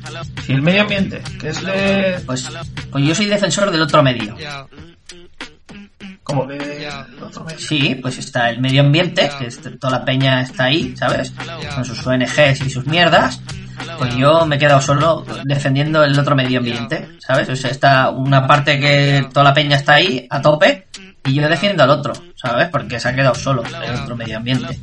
sí, 0.46 0.52
el 0.52 0.62
medio 0.62 0.82
ambiente, 0.82 1.22
que 1.38 1.48
es 1.50 1.62
de... 1.62 2.20
Pues, 2.26 2.48
pues 2.90 3.04
yo 3.04 3.14
soy 3.14 3.26
defensor 3.26 3.70
del 3.70 3.82
otro 3.82 4.02
medio. 4.02 4.34
¿Cómo 6.22 6.46
de 6.46 6.88
otro 7.20 7.44
medio? 7.44 7.58
Sí, 7.58 7.94
pues 8.00 8.16
está 8.18 8.48
el 8.50 8.60
medio 8.60 8.80
ambiente, 8.80 9.30
que 9.38 9.46
es- 9.48 9.60
toda 9.78 9.98
la 9.98 10.04
peña 10.04 10.40
está 10.40 10.64
ahí, 10.64 10.94
¿sabes? 10.96 11.32
Con 11.74 11.84
sus 11.84 12.06
ONGs 12.06 12.62
y 12.64 12.70
sus 12.70 12.86
mierdas. 12.86 13.40
Pues 13.98 14.16
yo 14.16 14.46
me 14.46 14.56
he 14.56 14.58
quedado 14.58 14.80
solo 14.80 15.24
defendiendo 15.44 16.02
el 16.04 16.18
otro 16.18 16.34
medio 16.34 16.58
ambiente, 16.58 17.08
¿sabes? 17.26 17.48
O 17.48 17.56
sea, 17.56 17.70
está 17.70 18.10
una 18.10 18.46
parte 18.46 18.78
que 18.78 19.26
toda 19.32 19.44
la 19.44 19.54
peña 19.54 19.76
está 19.76 19.94
ahí 19.94 20.26
a 20.30 20.40
tope 20.40 20.86
y 21.24 21.34
yo 21.34 21.48
defiendo 21.48 21.82
al 21.82 21.90
otro, 21.90 22.12
¿sabes? 22.34 22.68
Porque 22.68 23.00
se 23.00 23.08
ha 23.08 23.14
quedado 23.14 23.34
solo 23.34 23.62
el 23.64 23.94
otro 23.94 24.16
medio 24.16 24.36
ambiente. 24.36 24.78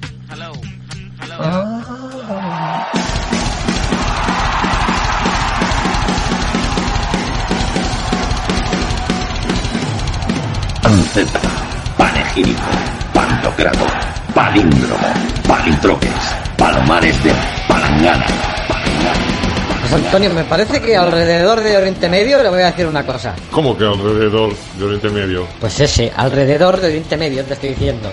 Panceta, 10.81 11.39
panegírico, 11.97 12.61
pantocrato, 13.13 13.85
palíndromo, 14.33 15.13
palintroques, 15.47 16.35
palomares 16.57 17.23
de 17.23 17.31
palangana. 17.67 18.50
Antonio, 19.93 20.29
me 20.33 20.43
parece 20.45 20.81
que 20.81 20.95
alrededor 20.95 21.61
de 21.61 21.75
Oriente 21.75 22.07
Medio 22.07 22.41
le 22.41 22.49
voy 22.49 22.61
a 22.61 22.67
decir 22.67 22.85
una 22.85 23.05
cosa. 23.05 23.35
¿Cómo 23.51 23.77
que 23.77 23.83
alrededor 23.83 24.53
de 24.77 24.85
Oriente 24.85 25.09
Medio? 25.09 25.47
Pues 25.59 25.79
ese, 25.79 26.11
alrededor 26.15 26.79
de 26.79 26.87
Oriente 26.87 27.17
Medio, 27.17 27.43
te 27.43 27.53
estoy 27.53 27.69
diciendo. 27.69 28.11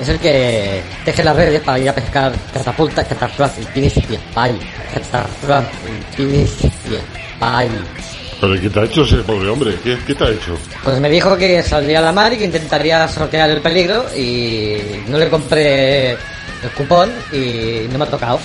Es 0.00 0.08
el 0.08 0.18
que 0.18 0.82
teje 1.04 1.24
las 1.24 1.36
redes 1.36 1.62
para 1.62 1.78
ir 1.78 1.88
a 1.88 1.94
pescar 1.94 2.32
catapultas, 2.52 3.06
catapultas, 3.06 3.52
principio, 3.72 4.18
pay, 4.34 4.58
catapultas, 4.92 5.64
pay. 7.38 7.70
¿Pero 8.40 8.60
qué 8.60 8.68
te 8.68 8.80
ha 8.80 8.84
hecho 8.84 9.02
ese 9.02 9.16
pobre 9.18 9.48
hombre? 9.48 9.78
¿Qué, 9.82 9.96
qué 10.06 10.14
te 10.14 10.24
ha 10.24 10.28
hecho? 10.28 10.58
Pues 10.82 11.00
me 11.00 11.08
dijo 11.08 11.36
que 11.36 11.62
saldría 11.62 12.00
a 12.00 12.02
la 12.02 12.12
mar 12.12 12.32
y 12.32 12.36
que 12.36 12.44
intentaría 12.44 13.08
sortear 13.08 13.48
el 13.48 13.62
peligro 13.62 14.04
y 14.14 14.76
no 15.08 15.16
le 15.16 15.30
compré 15.30 16.10
el 16.10 16.70
cupón 16.76 17.10
y 17.32 17.86
no 17.90 17.98
me 17.98 18.04
ha 18.04 18.08
tocado. 18.08 18.40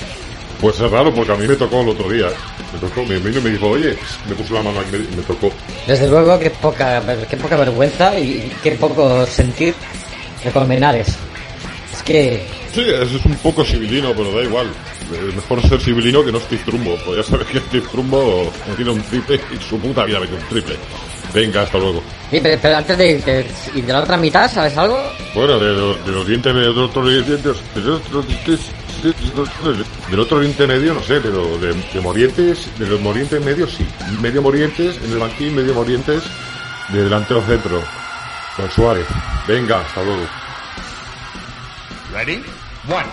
Pues 0.61 0.79
es 0.79 0.91
raro 0.91 1.13
porque 1.13 1.31
a 1.31 1.35
mí 1.35 1.47
me 1.47 1.55
tocó 1.55 1.81
el 1.81 1.89
otro 1.89 2.09
día. 2.09 2.27
Me 2.73 2.79
tocó, 2.79 3.01
vino 3.05 3.29
y 3.29 3.41
me 3.41 3.49
dijo, 3.51 3.69
oye, 3.69 3.97
me 4.27 4.35
puso 4.35 4.53
la 4.53 4.61
mano 4.63 4.79
aquí 4.79 4.95
y 4.95 5.15
me, 5.15 5.23
tocó. 5.23 5.51
Desde 5.87 6.07
luego, 6.07 6.37
qué 6.37 6.49
poca, 6.49 7.01
qué 7.29 7.37
poca 7.37 7.55
vergüenza 7.55 8.19
y 8.19 8.51
qué 8.61 8.71
poco 8.73 9.25
sentir 9.25 9.73
de 10.43 10.51
Colmenares. 10.51 11.07
Es 11.93 12.03
que 12.03 12.43
Sí, 12.73 12.81
es 12.87 13.25
un 13.25 13.35
poco 13.37 13.63
civilino, 13.65 14.13
pero 14.15 14.31
da 14.31 14.43
igual. 14.43 14.67
Es 15.11 15.35
mejor 15.35 15.61
ser 15.67 15.79
civilino 15.81 16.23
que 16.23 16.31
no 16.31 16.39
Steve 16.39 16.61
Trumbo. 16.65 16.95
Pues 17.03 17.17
ya 17.17 17.23
sabes 17.23 17.47
que 17.47 17.59
Steve 17.61 17.87
Trumbo 17.91 18.51
tiene 18.75 18.91
un 18.91 19.01
triple 19.01 19.39
y 19.51 19.63
su 19.69 19.79
puta 19.79 20.05
vida 20.05 20.19
mete 20.19 20.35
un 20.35 20.47
triple. 20.49 20.75
Venga, 21.33 21.61
hasta 21.63 21.77
luego. 21.79 22.03
Sí, 22.29 22.39
pero, 22.41 22.59
pero 22.61 22.77
antes 22.77 22.97
de 22.97 23.45
¿y 23.73 23.81
de 23.81 23.93
la 23.93 23.99
otra 24.01 24.17
mitad, 24.17 24.51
sabes 24.51 24.77
algo? 24.77 24.99
Bueno, 25.33 25.57
de, 25.59 25.73
lo- 25.73 25.93
del 25.95 26.15
Oriente 26.17 26.53
Medio, 26.53 26.73
del 26.73 26.83
otro 26.85 27.01
Oriente, 27.01 27.37
del 27.37 27.89
otro, 27.89 28.23
del 29.01 30.19
otro 30.19 30.37
Oriente 30.37 30.67
Medio, 30.67 30.93
no 30.93 31.01
sé, 31.01 31.19
pero 31.21 31.57
de, 31.57 31.73
de 31.73 32.01
Morientes, 32.01 32.67
de 32.77 32.87
los 32.87 32.99
Morientes 33.01 33.43
Medios 33.43 33.71
sí. 33.71 33.85
Medio 34.21 34.41
Morientes 34.41 34.97
en 35.03 35.11
el 35.11 35.19
banquín, 35.19 35.55
medio 35.55 35.73
Morientes 35.73 36.23
de 36.89 37.03
delantero 37.03 37.41
centro. 37.43 37.81
Con 38.55 38.69
Suárez. 38.71 39.05
Venga, 39.47 39.79
hasta 39.79 40.03
luego. 40.03 40.23
Ready? 42.13 42.43
One. 42.89 43.05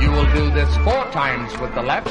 You 0.00 0.10
will 0.10 0.26
do 0.34 0.50
this 0.52 0.74
four 0.78 1.10
times 1.10 1.52
with 1.60 1.74
the 1.74 1.82
left. 1.82 2.08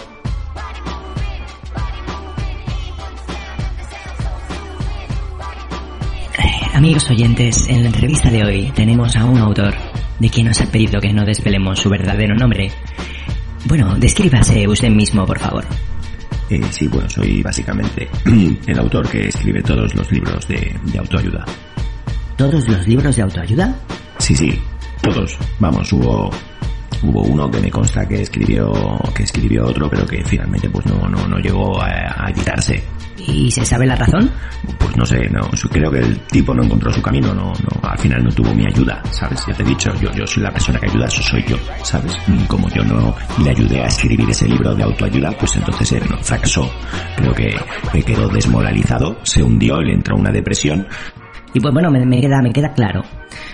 Amigos 6.76 7.10
oyentes, 7.10 7.70
en 7.70 7.84
la 7.84 7.88
entrevista 7.88 8.30
de 8.30 8.44
hoy 8.44 8.72
tenemos 8.76 9.16
a 9.16 9.24
un 9.24 9.38
autor 9.38 9.74
de 10.20 10.30
quien 10.30 10.48
nos 10.48 10.62
ha 10.62 10.66
pedido 10.66 11.00
que 11.00 11.14
no 11.14 11.26
desvelemos 11.26 11.80
su 11.80 11.90
verdadero 11.90 12.36
nombre. 12.36 12.72
Bueno, 13.66 13.96
descríbase 13.98 14.68
usted 14.68 14.90
mismo, 14.90 15.26
por 15.26 15.40
favor. 15.40 15.66
Eh, 16.50 16.62
sí, 16.70 16.88
bueno, 16.88 17.10
soy 17.10 17.42
básicamente 17.42 18.08
el 18.68 18.80
autor 18.80 19.10
que 19.10 19.28
escribe 19.30 19.64
todos 19.64 19.94
los 19.96 20.12
libros 20.12 20.48
de, 20.48 20.76
de 20.84 21.00
autoayuda. 21.00 21.44
¿Todos 22.38 22.68
los 22.68 22.88
libros 22.88 23.16
de 23.16 23.22
autoayuda? 23.24 23.76
Sí, 24.20 24.36
sí, 24.36 24.60
todos. 25.02 25.38
Vamos, 25.60 25.92
hubo 25.94 26.30
hubo 27.04 27.22
uno 27.24 27.52
que 27.52 27.60
me 27.60 27.70
consta 27.70 28.08
que 28.08 28.22
escribió 28.22 28.72
que 29.14 29.24
escribió 29.24 29.66
otro, 29.66 29.90
pero 29.90 30.06
que 30.06 30.24
finalmente 30.24 30.70
pues 30.70 30.86
no 30.86 31.08
no, 31.08 31.28
no 31.28 31.38
llegó 31.40 31.82
a, 31.82 32.26
a 32.26 32.30
editarse. 32.30 32.84
¿Y 33.28 33.50
se 33.50 33.66
sabe 33.66 33.86
la 33.86 33.96
razón? 33.96 34.30
Pues 34.80 34.96
no 34.96 35.06
sé, 35.06 35.28
no, 35.30 35.42
creo 35.72 35.92
que 35.92 36.00
el 36.00 36.20
tipo 36.28 36.54
no 36.54 36.64
encontró 36.64 36.92
su 36.92 37.02
camino, 37.02 37.34
no, 37.34 37.54
no, 37.54 37.90
al 37.90 37.98
final 37.98 38.24
no 38.24 38.32
tuvo 38.32 38.54
mi 38.54 38.66
ayuda, 38.66 39.02
¿sabes? 39.12 39.44
Ya 39.48 39.54
te 39.54 39.64
he 39.64 39.66
dicho, 39.66 39.92
yo, 40.00 40.12
yo 40.12 40.28
soy 40.28 40.44
la 40.44 40.52
persona 40.52 40.80
que 40.80 40.88
ayuda, 40.90 41.06
eso 41.08 41.24
soy 41.24 41.44
yo, 41.48 41.58
¿sabes? 41.84 42.16
Como 42.48 42.70
yo 42.70 42.84
no 42.84 43.16
le 43.44 43.50
ayudé 43.50 43.82
a 43.82 43.88
escribir 43.88 44.30
ese 44.30 44.48
libro 44.48 44.76
de 44.76 44.84
autoayuda, 44.84 45.32
pues 45.32 45.56
entonces 45.56 45.92
él 45.94 46.04
no, 46.10 46.18
fracasó. 46.18 46.70
Creo 47.18 47.34
que, 47.34 47.56
que 47.92 48.04
quedó 48.04 48.28
desmoralizado, 48.30 49.18
se 49.24 49.42
hundió, 49.42 49.82
le 49.82 49.94
entró 49.94 50.16
una 50.18 50.32
depresión. 50.32 50.88
Y 51.54 51.60
pues 51.60 51.74
bueno, 51.74 51.90
me, 51.90 52.06
me 52.06 52.22
queda, 52.22 52.42
me 52.42 52.52
queda 52.52 52.74
claro. 52.74 53.02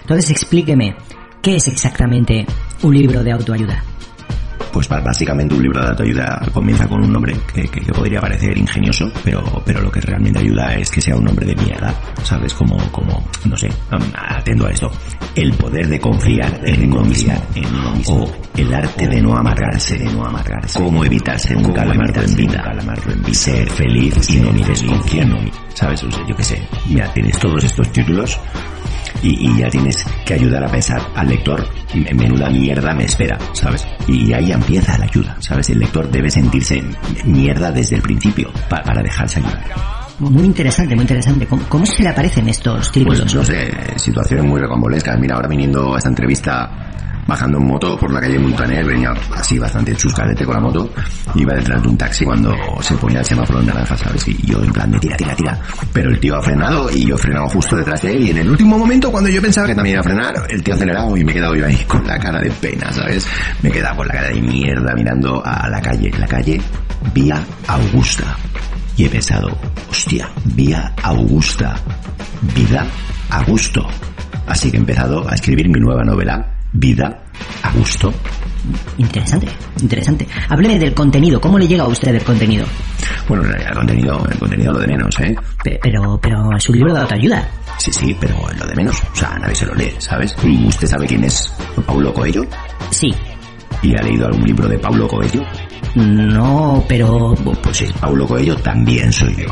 Entonces 0.01 0.31
explíqueme, 0.31 0.95
¿qué 1.41 1.55
es 1.55 1.67
exactamente 1.67 2.45
un 2.81 2.93
libro 2.93 3.23
de 3.23 3.31
autoayuda? 3.31 3.83
Pues 4.71 4.87
básicamente 4.87 5.53
un 5.55 5.63
libro 5.63 5.81
de 5.81 5.89
autoayuda 5.89 6.41
comienza 6.53 6.87
con 6.87 7.03
un 7.03 7.11
nombre 7.11 7.35
que, 7.53 7.63
que- 7.67 7.81
que 7.81 7.91
podría 7.91 8.21
parecer 8.21 8.57
ingenioso, 8.57 9.11
pero, 9.23 9.43
pero 9.65 9.81
lo 9.81 9.91
que 9.91 9.99
realmente 10.01 10.39
ayuda 10.39 10.75
es 10.75 10.89
que 10.89 11.01
sea 11.01 11.15
un 11.15 11.25
nombre 11.25 11.45
de 11.45 11.55
mierda, 11.55 11.93
¿sabes? 12.23 12.53
Como, 12.53 12.77
como, 12.91 13.23
no 13.45 13.57
sé, 13.57 13.69
atendo 14.15 14.67
a 14.67 14.71
esto. 14.71 14.89
El 15.35 15.53
poder 15.53 15.87
de 15.87 15.99
confiar 15.99 16.59
en 16.65 16.91
uno 16.91 17.01
mismo. 17.03 17.33
O 18.07 18.31
el 18.57 18.73
arte 18.73 19.07
de 19.07 19.21
no 19.21 19.35
amargarse, 19.35 19.97
de 19.97 20.05
no 20.05 20.25
amargarse. 20.25 20.79
Cómo 20.79 21.03
evitar 21.05 21.39
ser 21.39 21.57
un 21.57 21.71
calamardo 21.71 22.21
en 22.23 22.35
vida. 22.35 22.63
Ser 23.31 23.69
feliz 23.69 24.29
y 24.29 24.37
no 24.39 24.51
mires 24.51 24.83
con 24.83 25.01
¿sabes? 25.73 26.03
O 26.03 26.11
sea, 26.11 26.25
yo 26.27 26.35
qué 26.35 26.43
sé. 26.43 26.67
Mira, 26.89 27.11
tienes 27.13 27.37
todos 27.39 27.63
estos 27.63 27.91
títulos 27.91 28.39
y, 29.21 29.49
y 29.49 29.57
ya 29.59 29.69
tienes 29.69 30.03
que 30.25 30.33
ayudar 30.33 30.63
a 30.63 30.67
pensar 30.67 31.01
al 31.15 31.27
lector, 31.27 31.67
"Me- 31.93 32.13
menuda 32.13 32.49
mierda 32.49 32.93
me 32.93 33.05
espera, 33.05 33.37
¿sabes? 33.53 33.85
Y 34.07 34.33
ahí 34.33 34.51
empieza 34.51 34.97
la 34.97 35.05
ayuda, 35.05 35.35
¿sabes? 35.39 35.69
El 35.69 35.79
lector 35.79 36.09
debe 36.09 36.29
sentirse 36.31 36.83
mierda 37.25 37.71
desde 37.71 37.95
el 37.97 38.01
principio 38.01 38.51
pa- 38.69 38.81
para 38.83 39.01
dejarse 39.01 39.39
ayudar. 39.39 39.63
Muy 40.19 40.43
interesante, 40.45 40.93
muy 40.95 41.01
interesante. 41.03 41.47
¿Cómo, 41.47 41.63
cómo 41.67 41.85
se 41.85 42.03
le 42.03 42.09
aparecen 42.09 42.47
estos 42.47 42.91
títulos? 42.91 43.21
Pues 43.21 43.33
no 43.33 43.43
sé, 43.43 43.71
situaciones 43.95 44.45
muy 44.45 44.59
recombolescas. 44.61 45.19
Mira, 45.19 45.35
ahora 45.35 45.47
viniendo 45.47 45.95
a 45.95 45.97
esta 45.97 46.09
entrevista 46.09 46.90
bajando 47.31 47.57
en 47.59 47.65
moto 47.65 47.97
por 47.97 48.11
la 48.11 48.19
calle 48.19 48.37
Montaner, 48.37 48.85
venía 48.85 49.13
así 49.33 49.57
bastante 49.57 49.95
chuscadete 49.95 50.45
con 50.45 50.55
la 50.55 50.61
moto, 50.61 50.89
iba 51.35 51.53
detrás 51.53 51.81
de 51.81 51.87
un 51.87 51.97
taxi 51.97 52.25
cuando 52.25 52.53
se 52.81 52.95
ponía 52.95 53.19
el 53.19 53.25
semáforo 53.25 53.61
en 53.61 53.67
naranja, 53.67 53.95
¿sabes? 53.95 54.27
Y 54.27 54.45
yo 54.45 54.61
en 54.61 54.71
plan 54.73 54.91
de 54.91 54.99
tira, 54.99 55.15
tira, 55.15 55.35
tira. 55.35 55.59
Pero 55.93 56.09
el 56.09 56.19
tío 56.19 56.35
ha 56.35 56.41
frenado 56.41 56.89
y 56.91 57.05
yo 57.05 57.15
he 57.15 57.17
frenado 57.17 57.47
justo 57.47 57.77
detrás 57.77 58.01
de 58.01 58.15
él 58.15 58.27
y 58.27 58.31
en 58.31 58.37
el 58.39 58.49
último 58.49 58.77
momento 58.77 59.09
cuando 59.11 59.29
yo 59.29 59.41
pensaba 59.41 59.67
que 59.67 59.75
también 59.75 59.93
iba 59.93 60.01
a 60.01 60.03
frenar, 60.03 60.35
el 60.49 60.61
tío 60.61 60.73
ha 60.73 60.77
acelerado 60.77 61.15
y 61.15 61.23
me 61.23 61.31
he 61.31 61.35
quedado 61.35 61.55
yo 61.55 61.65
ahí 61.65 61.77
con 61.87 62.05
la 62.05 62.19
cara 62.19 62.41
de 62.41 62.51
pena, 62.51 62.91
¿sabes? 62.91 63.25
Me 63.61 63.69
he 63.69 63.71
quedado 63.71 63.95
con 63.95 64.07
la 64.07 64.13
cara 64.13 64.27
de 64.27 64.41
mierda 64.41 64.93
mirando 64.93 65.41
a 65.45 65.69
la 65.69 65.81
calle, 65.81 66.11
la 66.17 66.27
calle 66.27 66.61
Vía 67.13 67.41
Augusta. 67.67 68.35
Y 68.97 69.05
he 69.05 69.09
pensado, 69.09 69.57
hostia, 69.89 70.29
Vía 70.43 70.93
Augusta, 71.01 71.75
vida 72.55 72.85
a 73.29 73.43
gusto. 73.45 73.87
Así 74.47 74.69
que 74.69 74.77
he 74.77 74.79
empezado 74.81 75.27
a 75.29 75.33
escribir 75.33 75.69
mi 75.69 75.79
nueva 75.79 76.03
novela, 76.03 76.50
Vida 76.73 77.23
a 77.63 77.71
gusto. 77.73 78.13
Interesante, 78.97 79.47
interesante. 79.81 80.27
Hábleme 80.49 80.77
del 80.77 80.93
contenido. 80.93 81.41
¿Cómo 81.41 81.57
le 81.57 81.67
llega 81.67 81.83
a 81.83 81.87
usted 81.87 82.13
el 82.15 82.23
contenido? 82.23 82.65
Bueno, 83.27 83.43
en 83.43 83.49
realidad 83.49 83.71
el 83.71 83.77
contenido, 83.77 84.27
el 84.31 84.37
contenido 84.39 84.73
lo 84.73 84.79
de 84.79 84.87
menos, 84.87 85.19
¿eh? 85.19 85.35
Pe- 85.63 85.79
Pero, 85.81 86.19
pero 86.21 86.55
es 86.55 86.69
un 86.69 86.75
libro 86.77 86.93
de 86.93 86.99
autoayuda. 87.01 87.49
Sí, 87.79 87.91
sí, 87.91 88.15
pero 88.19 88.35
lo 88.59 88.65
de 88.67 88.75
menos. 88.75 88.95
O 89.11 89.15
sea, 89.15 89.37
nadie 89.39 89.55
se 89.55 89.65
lo 89.65 89.73
lee, 89.73 89.91
¿sabes? 89.97 90.35
¿Y 90.43 90.67
¿Usted 90.67 90.87
sabe 90.87 91.07
quién 91.07 91.23
es 91.23 91.51
Paulo 91.85 92.13
Coelho? 92.13 92.45
Sí. 92.91 93.11
¿Y 93.81 93.95
ha 93.97 94.01
leído 94.03 94.27
algún 94.27 94.43
libro 94.43 94.67
de 94.67 94.77
Paulo 94.77 95.07
Coelho? 95.07 95.43
No, 95.95 96.83
pero... 96.87 97.33
Pues 97.63 97.81
es 97.81 97.91
Paulo 97.93 98.27
Coelho, 98.27 98.55
también 98.57 99.11
soy 99.11 99.35
yo. 99.35 99.49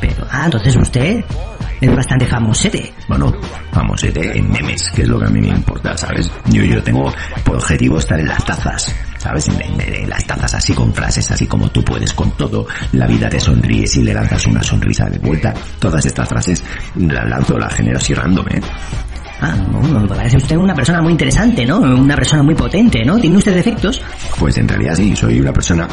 Pero, 0.00 0.26
ah, 0.30 0.46
entonces 0.46 0.74
usted 0.76 1.22
es 1.82 1.94
bastante 1.96 2.26
famosete. 2.26 2.92
Bueno, 3.08 3.32
famosete 3.72 4.38
en 4.38 4.50
memes, 4.50 4.90
que 4.94 5.02
es 5.02 5.08
lo 5.08 5.18
que 5.18 5.26
a 5.26 5.30
mí 5.30 5.40
me 5.40 5.48
importa, 5.48 5.96
¿sabes? 5.96 6.30
Yo, 6.46 6.62
yo 6.64 6.82
tengo 6.82 7.12
por 7.44 7.56
objetivo 7.56 7.98
estar 7.98 8.18
en 8.18 8.28
las 8.28 8.44
tazas, 8.44 8.94
¿sabes? 9.18 9.48
En, 9.48 9.60
en- 9.80 9.94
en 9.94 10.08
las 10.08 10.24
tazas 10.26 10.54
así 10.54 10.72
con 10.72 10.94
frases 10.94 11.30
así 11.30 11.46
como 11.46 11.68
tú 11.70 11.84
puedes 11.84 12.12
con 12.14 12.30
todo, 12.32 12.66
la 12.92 13.06
vida 13.06 13.28
te 13.28 13.38
sonríe 13.40 13.86
si 13.86 14.02
le 14.02 14.14
lanzas 14.14 14.46
una 14.46 14.62
sonrisa 14.62 15.06
de 15.10 15.18
vuelta. 15.18 15.52
Todas 15.78 16.06
estas 16.06 16.28
frases 16.28 16.62
las 16.96 17.28
lanzo, 17.28 17.58
las 17.58 17.74
genero 17.74 17.98
así 17.98 18.14
random, 18.14 18.46
¿eh? 18.50 18.60
Ah, 19.44 19.56
bueno, 19.72 20.06
parece 20.06 20.36
usted 20.36 20.56
una 20.56 20.72
persona 20.74 21.02
muy 21.02 21.10
interesante, 21.12 21.66
¿no? 21.66 21.78
Una 21.80 22.14
persona 22.14 22.44
muy 22.44 22.54
potente, 22.54 23.04
¿no? 23.04 23.18
¿Tiene 23.18 23.36
usted 23.38 23.52
defectos? 23.56 24.00
Pues 24.38 24.56
en 24.56 24.68
realidad 24.68 24.94
sí, 24.94 25.16
soy 25.16 25.40
una 25.40 25.52
persona 25.52 25.88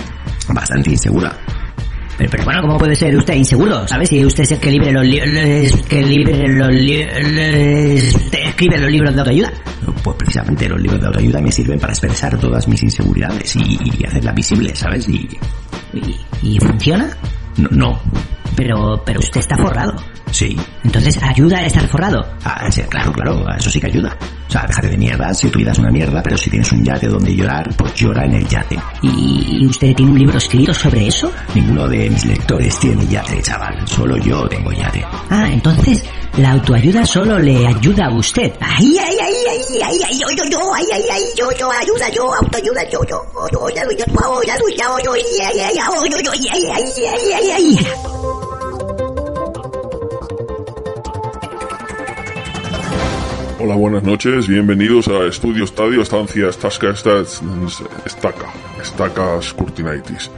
bastante 0.49 0.91
insegura. 0.91 1.36
Pero, 2.19 2.32
pero 2.32 2.43
bueno, 2.43 2.62
¿cómo 2.62 2.77
puede 2.77 2.95
ser 2.95 3.15
usted 3.15 3.34
inseguro? 3.34 3.88
¿Sabes? 3.88 4.10
Si 4.10 4.25
usted 4.25 4.43
es 4.43 4.51
el 4.51 4.60
que 4.60 4.71
libre 4.71 4.91
los 4.91 5.05
libros... 5.05 5.32
que 5.88 6.03
libre 6.03 6.49
los 6.49 6.73
libros... 6.73 7.15
escribe 8.34 8.77
los 8.77 8.91
libros 8.91 9.13
de 9.13 9.21
autoayuda. 9.21 9.53
Pues 10.03 10.17
precisamente 10.17 10.67
los 10.67 10.82
libros 10.82 10.99
de 10.99 11.08
autoayuda 11.08 11.39
me 11.39 11.49
sirven 11.49 11.79
para 11.79 11.93
expresar 11.93 12.38
todas 12.38 12.67
mis 12.67 12.84
inseguridades 12.84 13.55
y, 13.55 13.79
y 13.97 14.05
hacerlas 14.05 14.36
visibles, 14.36 14.77
¿sabes? 14.77 15.08
Y... 15.08 15.29
¿Y 16.43 16.60
funciona? 16.60 17.10
No, 17.55 17.69
no. 17.71 18.01
Pero, 18.56 19.02
pero 19.06 19.20
usted 19.20 19.40
está 19.40 19.56
forrado. 19.58 19.96
Sí. 20.32 20.56
Entonces, 20.84 21.20
¿ayuda 21.22 21.58
a 21.58 21.66
estar 21.66 21.88
forrado? 21.88 22.26
Ah, 22.44 22.70
sí, 22.70 22.82
claro, 22.84 23.12
claro, 23.12 23.46
eso 23.58 23.70
sí 23.70 23.80
que 23.80 23.88
ayuda. 23.88 24.16
O 24.48 24.52
sea, 24.52 24.66
déjate 24.68 24.90
de 24.90 24.98
mierda 24.98 25.34
si 25.34 25.50
tu 25.50 25.60
vida 25.60 25.72
es 25.72 25.80
una 25.80 25.92
mierda, 25.92 26.24
pero 26.24 26.38
si 26.38 26.50
tienes 26.50 26.72
un 26.72 26.84
yate 26.84 27.08
donde 27.08 27.36
llorar, 27.36 27.70
pues 27.78 27.94
llora 27.94 28.26
en 28.26 28.34
el 28.34 28.48
yate. 28.48 28.80
¿Y 29.04 29.66
usted 29.66 29.96
tiene 29.96 30.12
un 30.12 30.20
libro 30.20 30.38
escrito 30.38 30.74
sobre 30.74 31.08
eso? 31.08 31.32
Ninguno 31.54 31.88
de 31.88 32.10
mis 32.10 32.26
lectores 32.26 32.80
tiene 32.80 33.06
yate, 33.08 33.42
chaval. 33.42 33.88
Solo 33.88 34.18
yo 34.18 34.48
tengo 34.48 34.72
yate. 34.72 35.06
Ah, 35.30 35.48
entonces, 35.52 36.04
la 36.38 36.52
autoayuda 36.52 37.06
solo 37.06 37.38
le 37.38 37.68
ayuda 37.68 38.08
a 38.08 38.14
usted. 38.16 38.52
¡Ay, 38.60 38.98
ay, 38.98 39.18
ay, 39.22 39.34
ay, 39.52 39.82
ay, 39.84 40.00
ay, 40.10 40.20
yo, 40.20 40.28
yo, 40.36 40.50
yo, 40.50 40.74
ay, 40.74 40.86
ay, 40.94 41.04
ay, 41.12 41.24
yo, 41.38 41.52
yo, 41.60 41.72
ayuda, 41.72 42.10
yo, 42.10 42.34
autoayuda, 42.34 42.90
yo, 42.90 43.00
yo, 43.08 43.22
yo, 43.52 43.70
yo, 43.70 43.70
yo, 43.70 43.92
yo, 43.92 44.06
ya, 44.76 44.88
yo, 45.04 45.16
ya, 45.38 45.52
ya, 45.54 45.72
ya, 45.74 45.86
yo, 46.10 46.18
yo, 46.22 46.34
ya, 46.34 46.54
ya, 46.54 46.80
ya, 46.80 47.14
ya, 47.30 47.40
ya, 47.42 47.82
ya. 47.82 48.18
Hola, 53.60 53.76
buenas 53.76 54.04
noches, 54.04 54.48
bienvenidos 54.48 55.08
a 55.10 55.26
Estudio 55.26 55.65
Estadio, 55.65 56.02
Estancia 56.02 56.48
Estasca, 56.50 56.89
esta- 56.91 57.19
Estaca, 58.06 58.45
Estacas 58.82 59.54
Curtinaitis. 59.54 60.32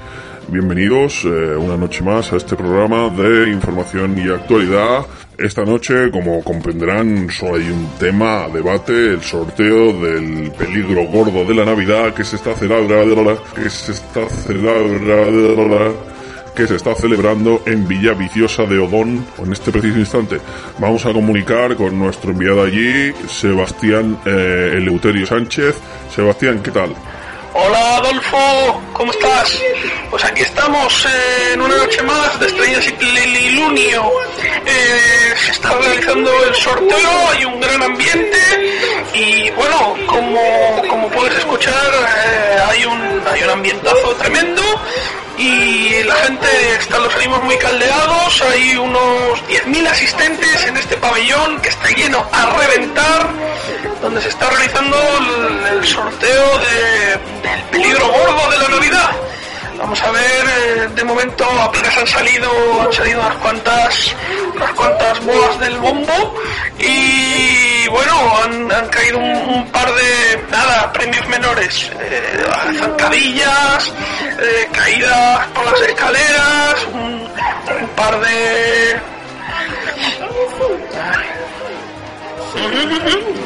Bienvenidos 0.48 1.24
eh, 1.26 1.56
una 1.56 1.78
noche 1.78 2.04
más 2.04 2.34
a 2.34 2.38
este 2.38 2.56
programa 2.56 3.10
de 3.10 3.52
información 3.52 4.18
y 4.18 4.28
actualidad. 4.30 5.06
Esta 5.38 5.64
noche, 5.64 6.10
como 6.12 6.44
comprenderán, 6.44 7.30
solo 7.30 7.56
hay 7.56 7.70
un 7.70 7.88
tema 8.00 8.46
a 8.46 8.50
debate, 8.50 8.92
el 9.14 9.22
sorteo 9.22 9.94
del 10.02 10.52
peligro 10.52 11.04
gordo 11.06 11.46
de 11.46 11.54
la 11.56 11.66
Navidad 11.66 12.14
que 12.14 12.24
se 12.24 12.36
está 12.36 12.54
celebrando, 12.56 13.40
que 13.56 13.70
se 13.70 13.92
está 13.94 14.28
celebrando 14.30 16.11
que 16.56 16.68
se 16.68 16.76
está 16.76 16.96
celebrando 16.96 17.62
en 17.66 17.88
Villa 17.88 18.14
Viciosa 18.14 18.64
de 18.64 18.80
Odón 18.80 19.26
en 19.38 19.52
este 19.52 19.72
preciso 19.72 20.00
instante. 20.00 20.40
Vamos 20.80 21.06
a 21.06 21.14
comunicar 21.14 21.76
con 21.76 21.98
nuestro 21.98 22.32
enviado 22.32 22.64
allí, 22.64 23.14
Sebastián 23.28 24.20
eh, 24.26 24.74
Eleuterio 24.76 25.26
Sánchez. 25.26 25.76
Sebastián, 26.14 26.62
¿qué 26.62 26.72
tal? 26.72 26.94
Hola 27.54 27.98
Adolfo, 27.98 28.82
¿cómo 28.94 29.12
estás? 29.12 29.62
Pues 30.10 30.24
aquí 30.24 30.42
estamos 30.42 31.06
eh, 31.06 31.54
en 31.54 31.62
una 31.62 31.76
noche 31.76 32.02
más 32.04 32.40
de 32.40 32.48
Estrellas 32.48 32.88
y 32.88 32.92
Plenilunio. 32.94 34.10
Eh, 34.66 35.34
se 35.46 35.52
está 35.52 35.74
realizando 35.78 36.32
el 36.46 36.56
sorteo, 36.56 37.30
hay 37.30 37.44
un 37.44 37.60
gran 37.60 37.84
ambiente 37.84 38.38
y 39.14 39.50
bueno, 39.52 39.96
como, 40.08 40.82
como 40.88 41.10
puedes 41.10 41.40
escuchar, 41.40 41.76
eh, 41.76 42.58
hay, 42.70 42.86
un, 42.86 43.22
hay 43.28 43.44
un 43.44 43.50
ambientazo 43.50 44.16
tremendo 44.16 44.62
y 45.42 46.04
la 46.04 46.16
gente 46.16 46.48
está 46.80 47.00
los 47.00 47.14
ánimos 47.16 47.44
muy 47.44 47.58
caldeados, 47.58 48.42
hay 48.44 48.78
unos 48.78 49.40
10.000 49.48 49.88
asistentes 49.88 50.66
en 50.68 50.78
este 50.78 50.98
pabellón 50.98 51.60
que 51.62 51.70
está 51.70 51.90
lleno 51.90 52.24
a 52.32 52.46
reventar, 52.58 53.28
donde 54.02 54.22
se 54.22 54.30
está 54.30 54.50
realizando 54.52 54.98
el, 55.72 55.86
sorteo 55.86 56.60
de- 56.60 57.50
del 57.50 57.62
peligro 57.72 58.08
gordo 58.08 58.52
de 58.52 58.58
la 58.60 58.68
Navidad. 58.70 59.10
Vamos 59.82 60.00
a 60.04 60.12
ver, 60.12 60.22
eh, 60.22 60.90
de 60.96 61.04
momento 61.04 61.44
apenas 61.60 61.98
han 61.98 62.06
salido, 62.06 62.50
han 62.82 62.94
salido 62.94 63.20
unas 63.20 63.36
cuantas, 63.38 64.16
unas 64.56 64.72
cuantas 64.74 65.26
bolas 65.26 65.60
del 65.60 65.78
bombo 65.80 66.36
y 66.78 67.88
bueno, 67.90 68.14
han, 68.44 68.88
caído 68.90 69.18
un, 69.18 69.68
par 69.72 69.92
de, 69.96 70.44
nada, 70.52 70.94
premios 70.94 71.28
menores, 71.30 71.92
eh, 72.00 72.46
zancadillas, 72.78 73.92
eh, 74.40 74.70
caídas 74.72 75.48
por 75.48 75.66
las 75.66 75.82
escaleras, 75.82 76.88
un, 76.94 77.28
par 77.96 78.20
de... 78.22 79.00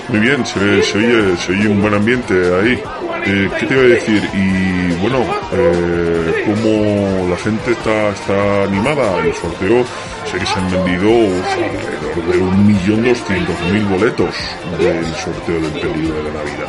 Muy 0.10 0.20
bien, 0.20 0.46
se, 0.46 0.60
oye, 0.60 1.38
se 1.38 1.52
oye 1.54 1.68
un 1.70 1.82
buen 1.82 1.94
ambiente 1.94 2.34
ahí. 2.34 2.84
¿Qué 3.24 3.66
te 3.66 3.74
iba 3.74 3.84
a 3.84 3.88
decir? 3.88 4.30
Y 4.34 4.75
bueno, 5.02 5.26
eh, 5.52 6.44
como 6.46 7.30
la 7.30 7.38
gente 7.38 7.72
está, 7.72 8.10
está 8.10 8.64
animada, 8.64 9.18
el 9.20 9.34
sorteo, 9.36 9.86
sé 10.30 10.40
que 10.40 10.46
se 10.46 10.54
han 10.54 10.72
vendido 10.72 11.10
alrededor 11.10 12.34
de 12.34 12.38
un 12.40 12.68
millón 12.68 13.04
doscientos 13.04 13.60
mil 13.72 13.86
boletos 13.86 14.36
del 14.80 15.16
sorteo 15.16 15.60
del 15.62 15.72
peligro 15.72 16.16
de 16.16 16.24
la 16.24 16.40
Navidad. 16.40 16.68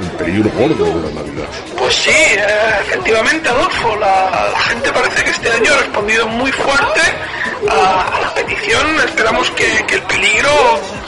El 0.00 0.10
peligro 0.12 0.50
gordo 0.56 0.84
de 0.84 1.08
la 1.08 1.22
Navidad. 1.22 1.48
Pues 1.76 1.92
sí, 1.92 2.10
eh, 2.10 2.46
efectivamente, 2.82 3.48
Adolfo, 3.48 3.96
la, 3.96 4.48
la 4.52 4.60
gente 4.60 4.92
parece 4.92 5.24
que 5.24 5.30
este 5.30 5.50
año 5.50 5.72
ha 5.72 5.78
respondido 5.78 6.28
muy 6.28 6.52
fuerte 6.52 7.00
a, 7.68 8.02
a 8.16 8.20
la 8.20 8.34
petición. 8.34 8.86
Esperamos 9.04 9.50
que, 9.50 9.84
que 9.88 9.96
el 9.96 10.02
peligro 10.02 10.50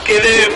quede 0.05 0.49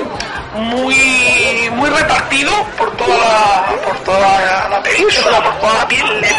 muy 0.56 1.70
muy 1.74 1.90
repartido 1.90 2.52
por 2.78 2.96
toda 2.98 3.18
la, 3.18 3.66
por 3.84 3.98
toda 4.00 4.20
la, 4.20 4.70
la 4.70 4.84
península, 4.84 5.44
por 5.44 5.54
toda 5.60 5.74
la 5.74 5.88
piel 5.88 6.22
de. 6.22 6.36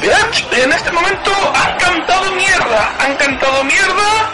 Bien, 0.00 0.16
en 0.64 0.72
este 0.72 0.92
momento 0.92 1.30
han 1.54 1.76
cantado 1.78 2.30
mierda, 2.32 2.92
han 3.00 3.16
cantado 3.16 3.64
mierda. 3.64 4.30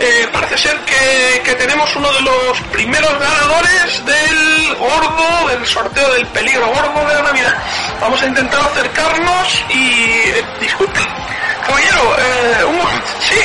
Eh, 0.00 0.28
parece 0.32 0.58
ser 0.58 0.76
que, 0.80 1.42
que 1.44 1.54
tenemos 1.54 1.94
uno 1.94 2.12
de 2.12 2.22
los 2.22 2.60
primeros 2.72 3.12
ganadores 3.20 4.04
del 4.04 4.74
gordo, 4.74 5.48
del 5.48 5.64
sorteo 5.64 6.12
del 6.14 6.26
peligro 6.28 6.66
gordo 6.66 7.06
de 7.06 7.14
la 7.14 7.22
Navidad. 7.22 7.54
Vamos 8.00 8.20
a 8.20 8.26
intentar 8.26 8.60
acercarnos 8.62 9.64
y... 9.68 10.02
eh, 10.24 10.44
disculpe, 10.60 10.98
caballero, 11.64 12.16
eh, 12.18 12.64
un 12.64 12.80
sí. 13.20 13.40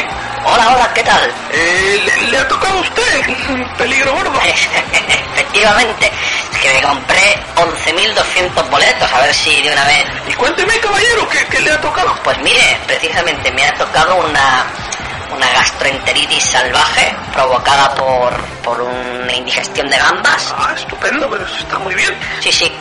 Hola, 0.45 0.73
hola, 0.75 0.91
¿qué 0.93 1.03
tal? 1.03 1.31
Eh, 1.51 2.01
¿le, 2.05 2.27
le 2.31 2.37
ha 2.37 2.47
tocado 2.47 2.77
a 2.77 2.81
usted 2.81 3.29
el 3.49 3.65
peligro 3.77 4.13
gordo? 4.13 4.39
Efectivamente, 5.33 6.11
es 6.53 6.57
que 6.59 6.73
me 6.73 6.81
compré 6.81 7.39
11.200 7.55 8.69
boletos, 8.69 9.11
a 9.11 9.21
ver 9.21 9.33
si 9.33 9.61
de 9.61 9.71
una 9.71 9.83
vez... 9.85 10.05
Y 10.27 10.33
cuénteme, 10.33 10.79
caballero, 10.79 11.27
¿qué, 11.29 11.45
qué 11.49 11.59
le 11.61 11.71
ha 11.71 11.81
tocado? 11.81 12.15
Pues 12.23 12.37
mire, 12.39 12.77
precisamente 12.85 13.51
me 13.51 13.65
ha 13.65 13.73
tocado 13.75 14.15
una, 14.17 14.65
una 15.35 15.49
gastroenteritis 15.53 16.43
salvaje 16.43 17.15
provocada 17.33 17.93
por, 17.95 18.33
por 18.63 18.81
una 18.81 19.33
indigestión 19.33 19.89
de 19.89 19.97
gambas. 19.97 20.53
Ah, 20.57 20.73
estupendo, 20.75 21.29
pero 21.29 21.45
eso 21.45 21.57
está 21.57 21.79
muy 21.79 21.95
bien. 21.95 22.15
Sí, 22.41 22.51
sí. 22.51 22.71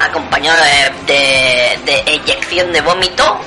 Acompañado 0.00 0.62
de, 0.64 1.12
de, 1.12 1.78
de 1.84 2.12
eyección 2.12 2.72
de 2.72 2.80
vómito. 2.80 3.38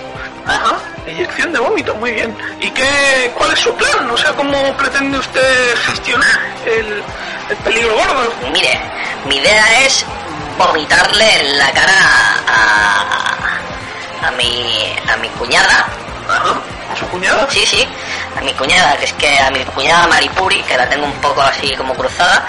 Ajá, 0.46 0.76
eyección 1.06 1.54
de 1.54 1.60
vómito, 1.60 1.96
muy 1.96 2.12
bien. 2.12 2.36
¿Y 2.60 2.70
qué, 2.72 3.32
cuál 3.36 3.52
es 3.54 3.60
su 3.60 3.74
plan? 3.76 4.10
O 4.10 4.18
sea, 4.18 4.32
¿cómo 4.34 4.76
pretende 4.78 5.18
usted 5.18 5.76
gestionar 5.86 6.40
el, 6.66 7.04
el 7.50 7.58
peligro 7.58 7.94
gordo? 7.96 8.34
Mire, 8.52 8.80
mi 9.28 9.38
idea 9.38 9.82
es 9.86 10.06
vomitarle 10.58 11.40
en 11.40 11.58
la 11.58 11.72
cara 11.72 11.94
a, 12.48 14.28
a 14.28 14.32
mi, 14.32 14.94
a 15.12 15.18
mi 15.18 15.28
cuñada. 15.30 15.88
¿A 16.92 16.96
su 16.96 17.06
cuñada? 17.08 17.48
Sí, 17.50 17.66
sí, 17.66 17.88
a 18.38 18.42
mi 18.42 18.54
cuñada, 18.54 18.96
que 18.98 19.06
es 19.06 19.14
que 19.14 19.40
a 19.40 19.50
mi 19.50 19.60
cuñada 19.66 20.08
Maripuri, 20.08 20.62
que 20.64 20.78
la 20.78 20.88
tengo 20.88 21.06
un 21.06 21.14
poco 21.22 21.42
así 21.42 21.76
como 21.76 21.94
cruzada, 21.96 22.46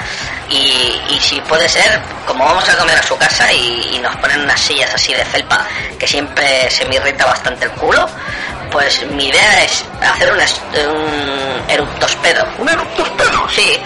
y, 0.50 1.00
y 1.08 1.18
si 1.20 1.40
puede 1.40 1.68
ser, 1.68 2.00
como 2.26 2.44
vamos 2.44 2.68
a 2.68 2.76
comer 2.76 2.98
a 2.98 3.02
su 3.02 3.16
casa 3.16 3.50
y, 3.52 3.94
y 3.94 3.98
nos 4.00 4.14
ponen 4.16 4.42
unas 4.42 4.60
sillas 4.60 4.94
así 4.94 5.14
de 5.14 5.24
felpa, 5.24 5.66
que 5.98 6.06
siempre 6.06 6.70
se 6.70 6.84
me 6.84 6.96
irrita 6.96 7.24
bastante 7.24 7.64
el 7.64 7.70
culo, 7.72 8.06
Pues 8.74 9.06
mi 9.12 9.28
idea 9.28 9.62
es 9.64 9.84
hacer 10.02 10.32
un, 10.32 10.38
un 10.90 11.70
eructospedo. 11.70 12.44
¿Un 12.58 12.68
eructospedo? 12.68 13.48
Sí. 13.48 13.80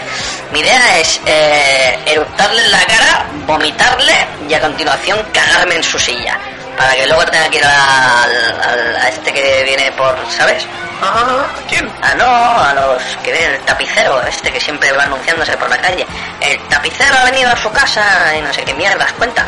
Mi 0.51 0.61
idea 0.61 0.99
es 0.99 1.21
eh, 1.27 1.99
eructarle 2.07 2.65
en 2.65 2.71
la 2.73 2.85
cara, 2.87 3.27
vomitarle 3.47 4.27
y 4.49 4.55
a 4.55 4.61
continuación 4.61 5.23
cagarme 5.33 5.75
en 5.77 5.83
su 5.85 5.99
silla. 5.99 6.39
Para 6.79 6.95
que 6.95 7.07
luego 7.07 7.25
tenga 7.27 7.49
que 7.51 7.59
ir 7.59 7.65
al, 7.65 8.61
al- 8.63 8.97
a 8.97 9.09
este 9.09 9.31
que 9.33 9.63
viene 9.65 9.93
por, 9.93 10.17
¿sabes? 10.31 10.65
Ah, 11.03 11.45
¿quién? 11.69 11.93
Ah, 12.03 12.15
no, 12.17 12.25
a 12.27 12.73
los 12.73 13.03
que 13.23 13.31
viene 13.33 13.57
el 13.57 13.61
tapicero, 13.63 14.23
este 14.23 14.51
que 14.51 14.59
siempre 14.61 14.91
va 14.93 15.03
anunciándose 15.05 15.55
por 15.59 15.69
la 15.69 15.77
calle. 15.79 16.07
El 16.41 16.59
tapicero 16.69 17.15
ha 17.19 17.25
venido 17.25 17.51
a 17.53 17.57
su 17.57 17.71
casa 17.73 18.03
y 18.37 18.41
no 18.41 18.53
sé 18.55 18.63
qué 18.63 18.73
mierdas 18.75 19.13
cuenta. 19.13 19.45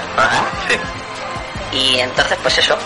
sí. 0.68 0.76
Y 1.72 2.00
entonces, 2.00 2.36
pues 2.42 2.58
eso, 2.58 2.76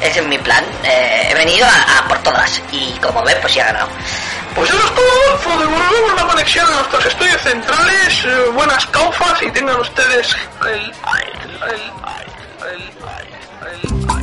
ese 0.00 0.20
es 0.20 0.26
mi 0.26 0.38
plan. 0.38 0.64
Eh, 0.84 1.28
he 1.30 1.34
venido 1.34 1.66
a, 1.66 2.06
por 2.08 2.18
todas 2.22 2.60
y 2.72 2.92
como 3.02 3.22
ves, 3.22 3.36
pues 3.40 3.54
ya 3.54 3.62
he 3.62 3.66
ganado. 3.66 3.88
Pues 4.54 4.70
eso 4.70 4.78
es 4.78 4.94
todo. 4.94 5.58
Devolvemos 5.58 6.14
la 6.16 6.26
conexión 6.26 6.66
a 6.66 6.76
nuestros 6.76 7.06
estudios 7.06 7.40
centrales. 7.42 8.24
eh, 8.24 8.50
buenas 8.54 8.86
caufas 8.86 9.42
y 9.42 9.50
tengan 9.50 9.78
ustedes 9.80 10.36
el... 10.62 10.68
el, 10.68 10.92
el, 12.68 12.82
el 13.72 14.17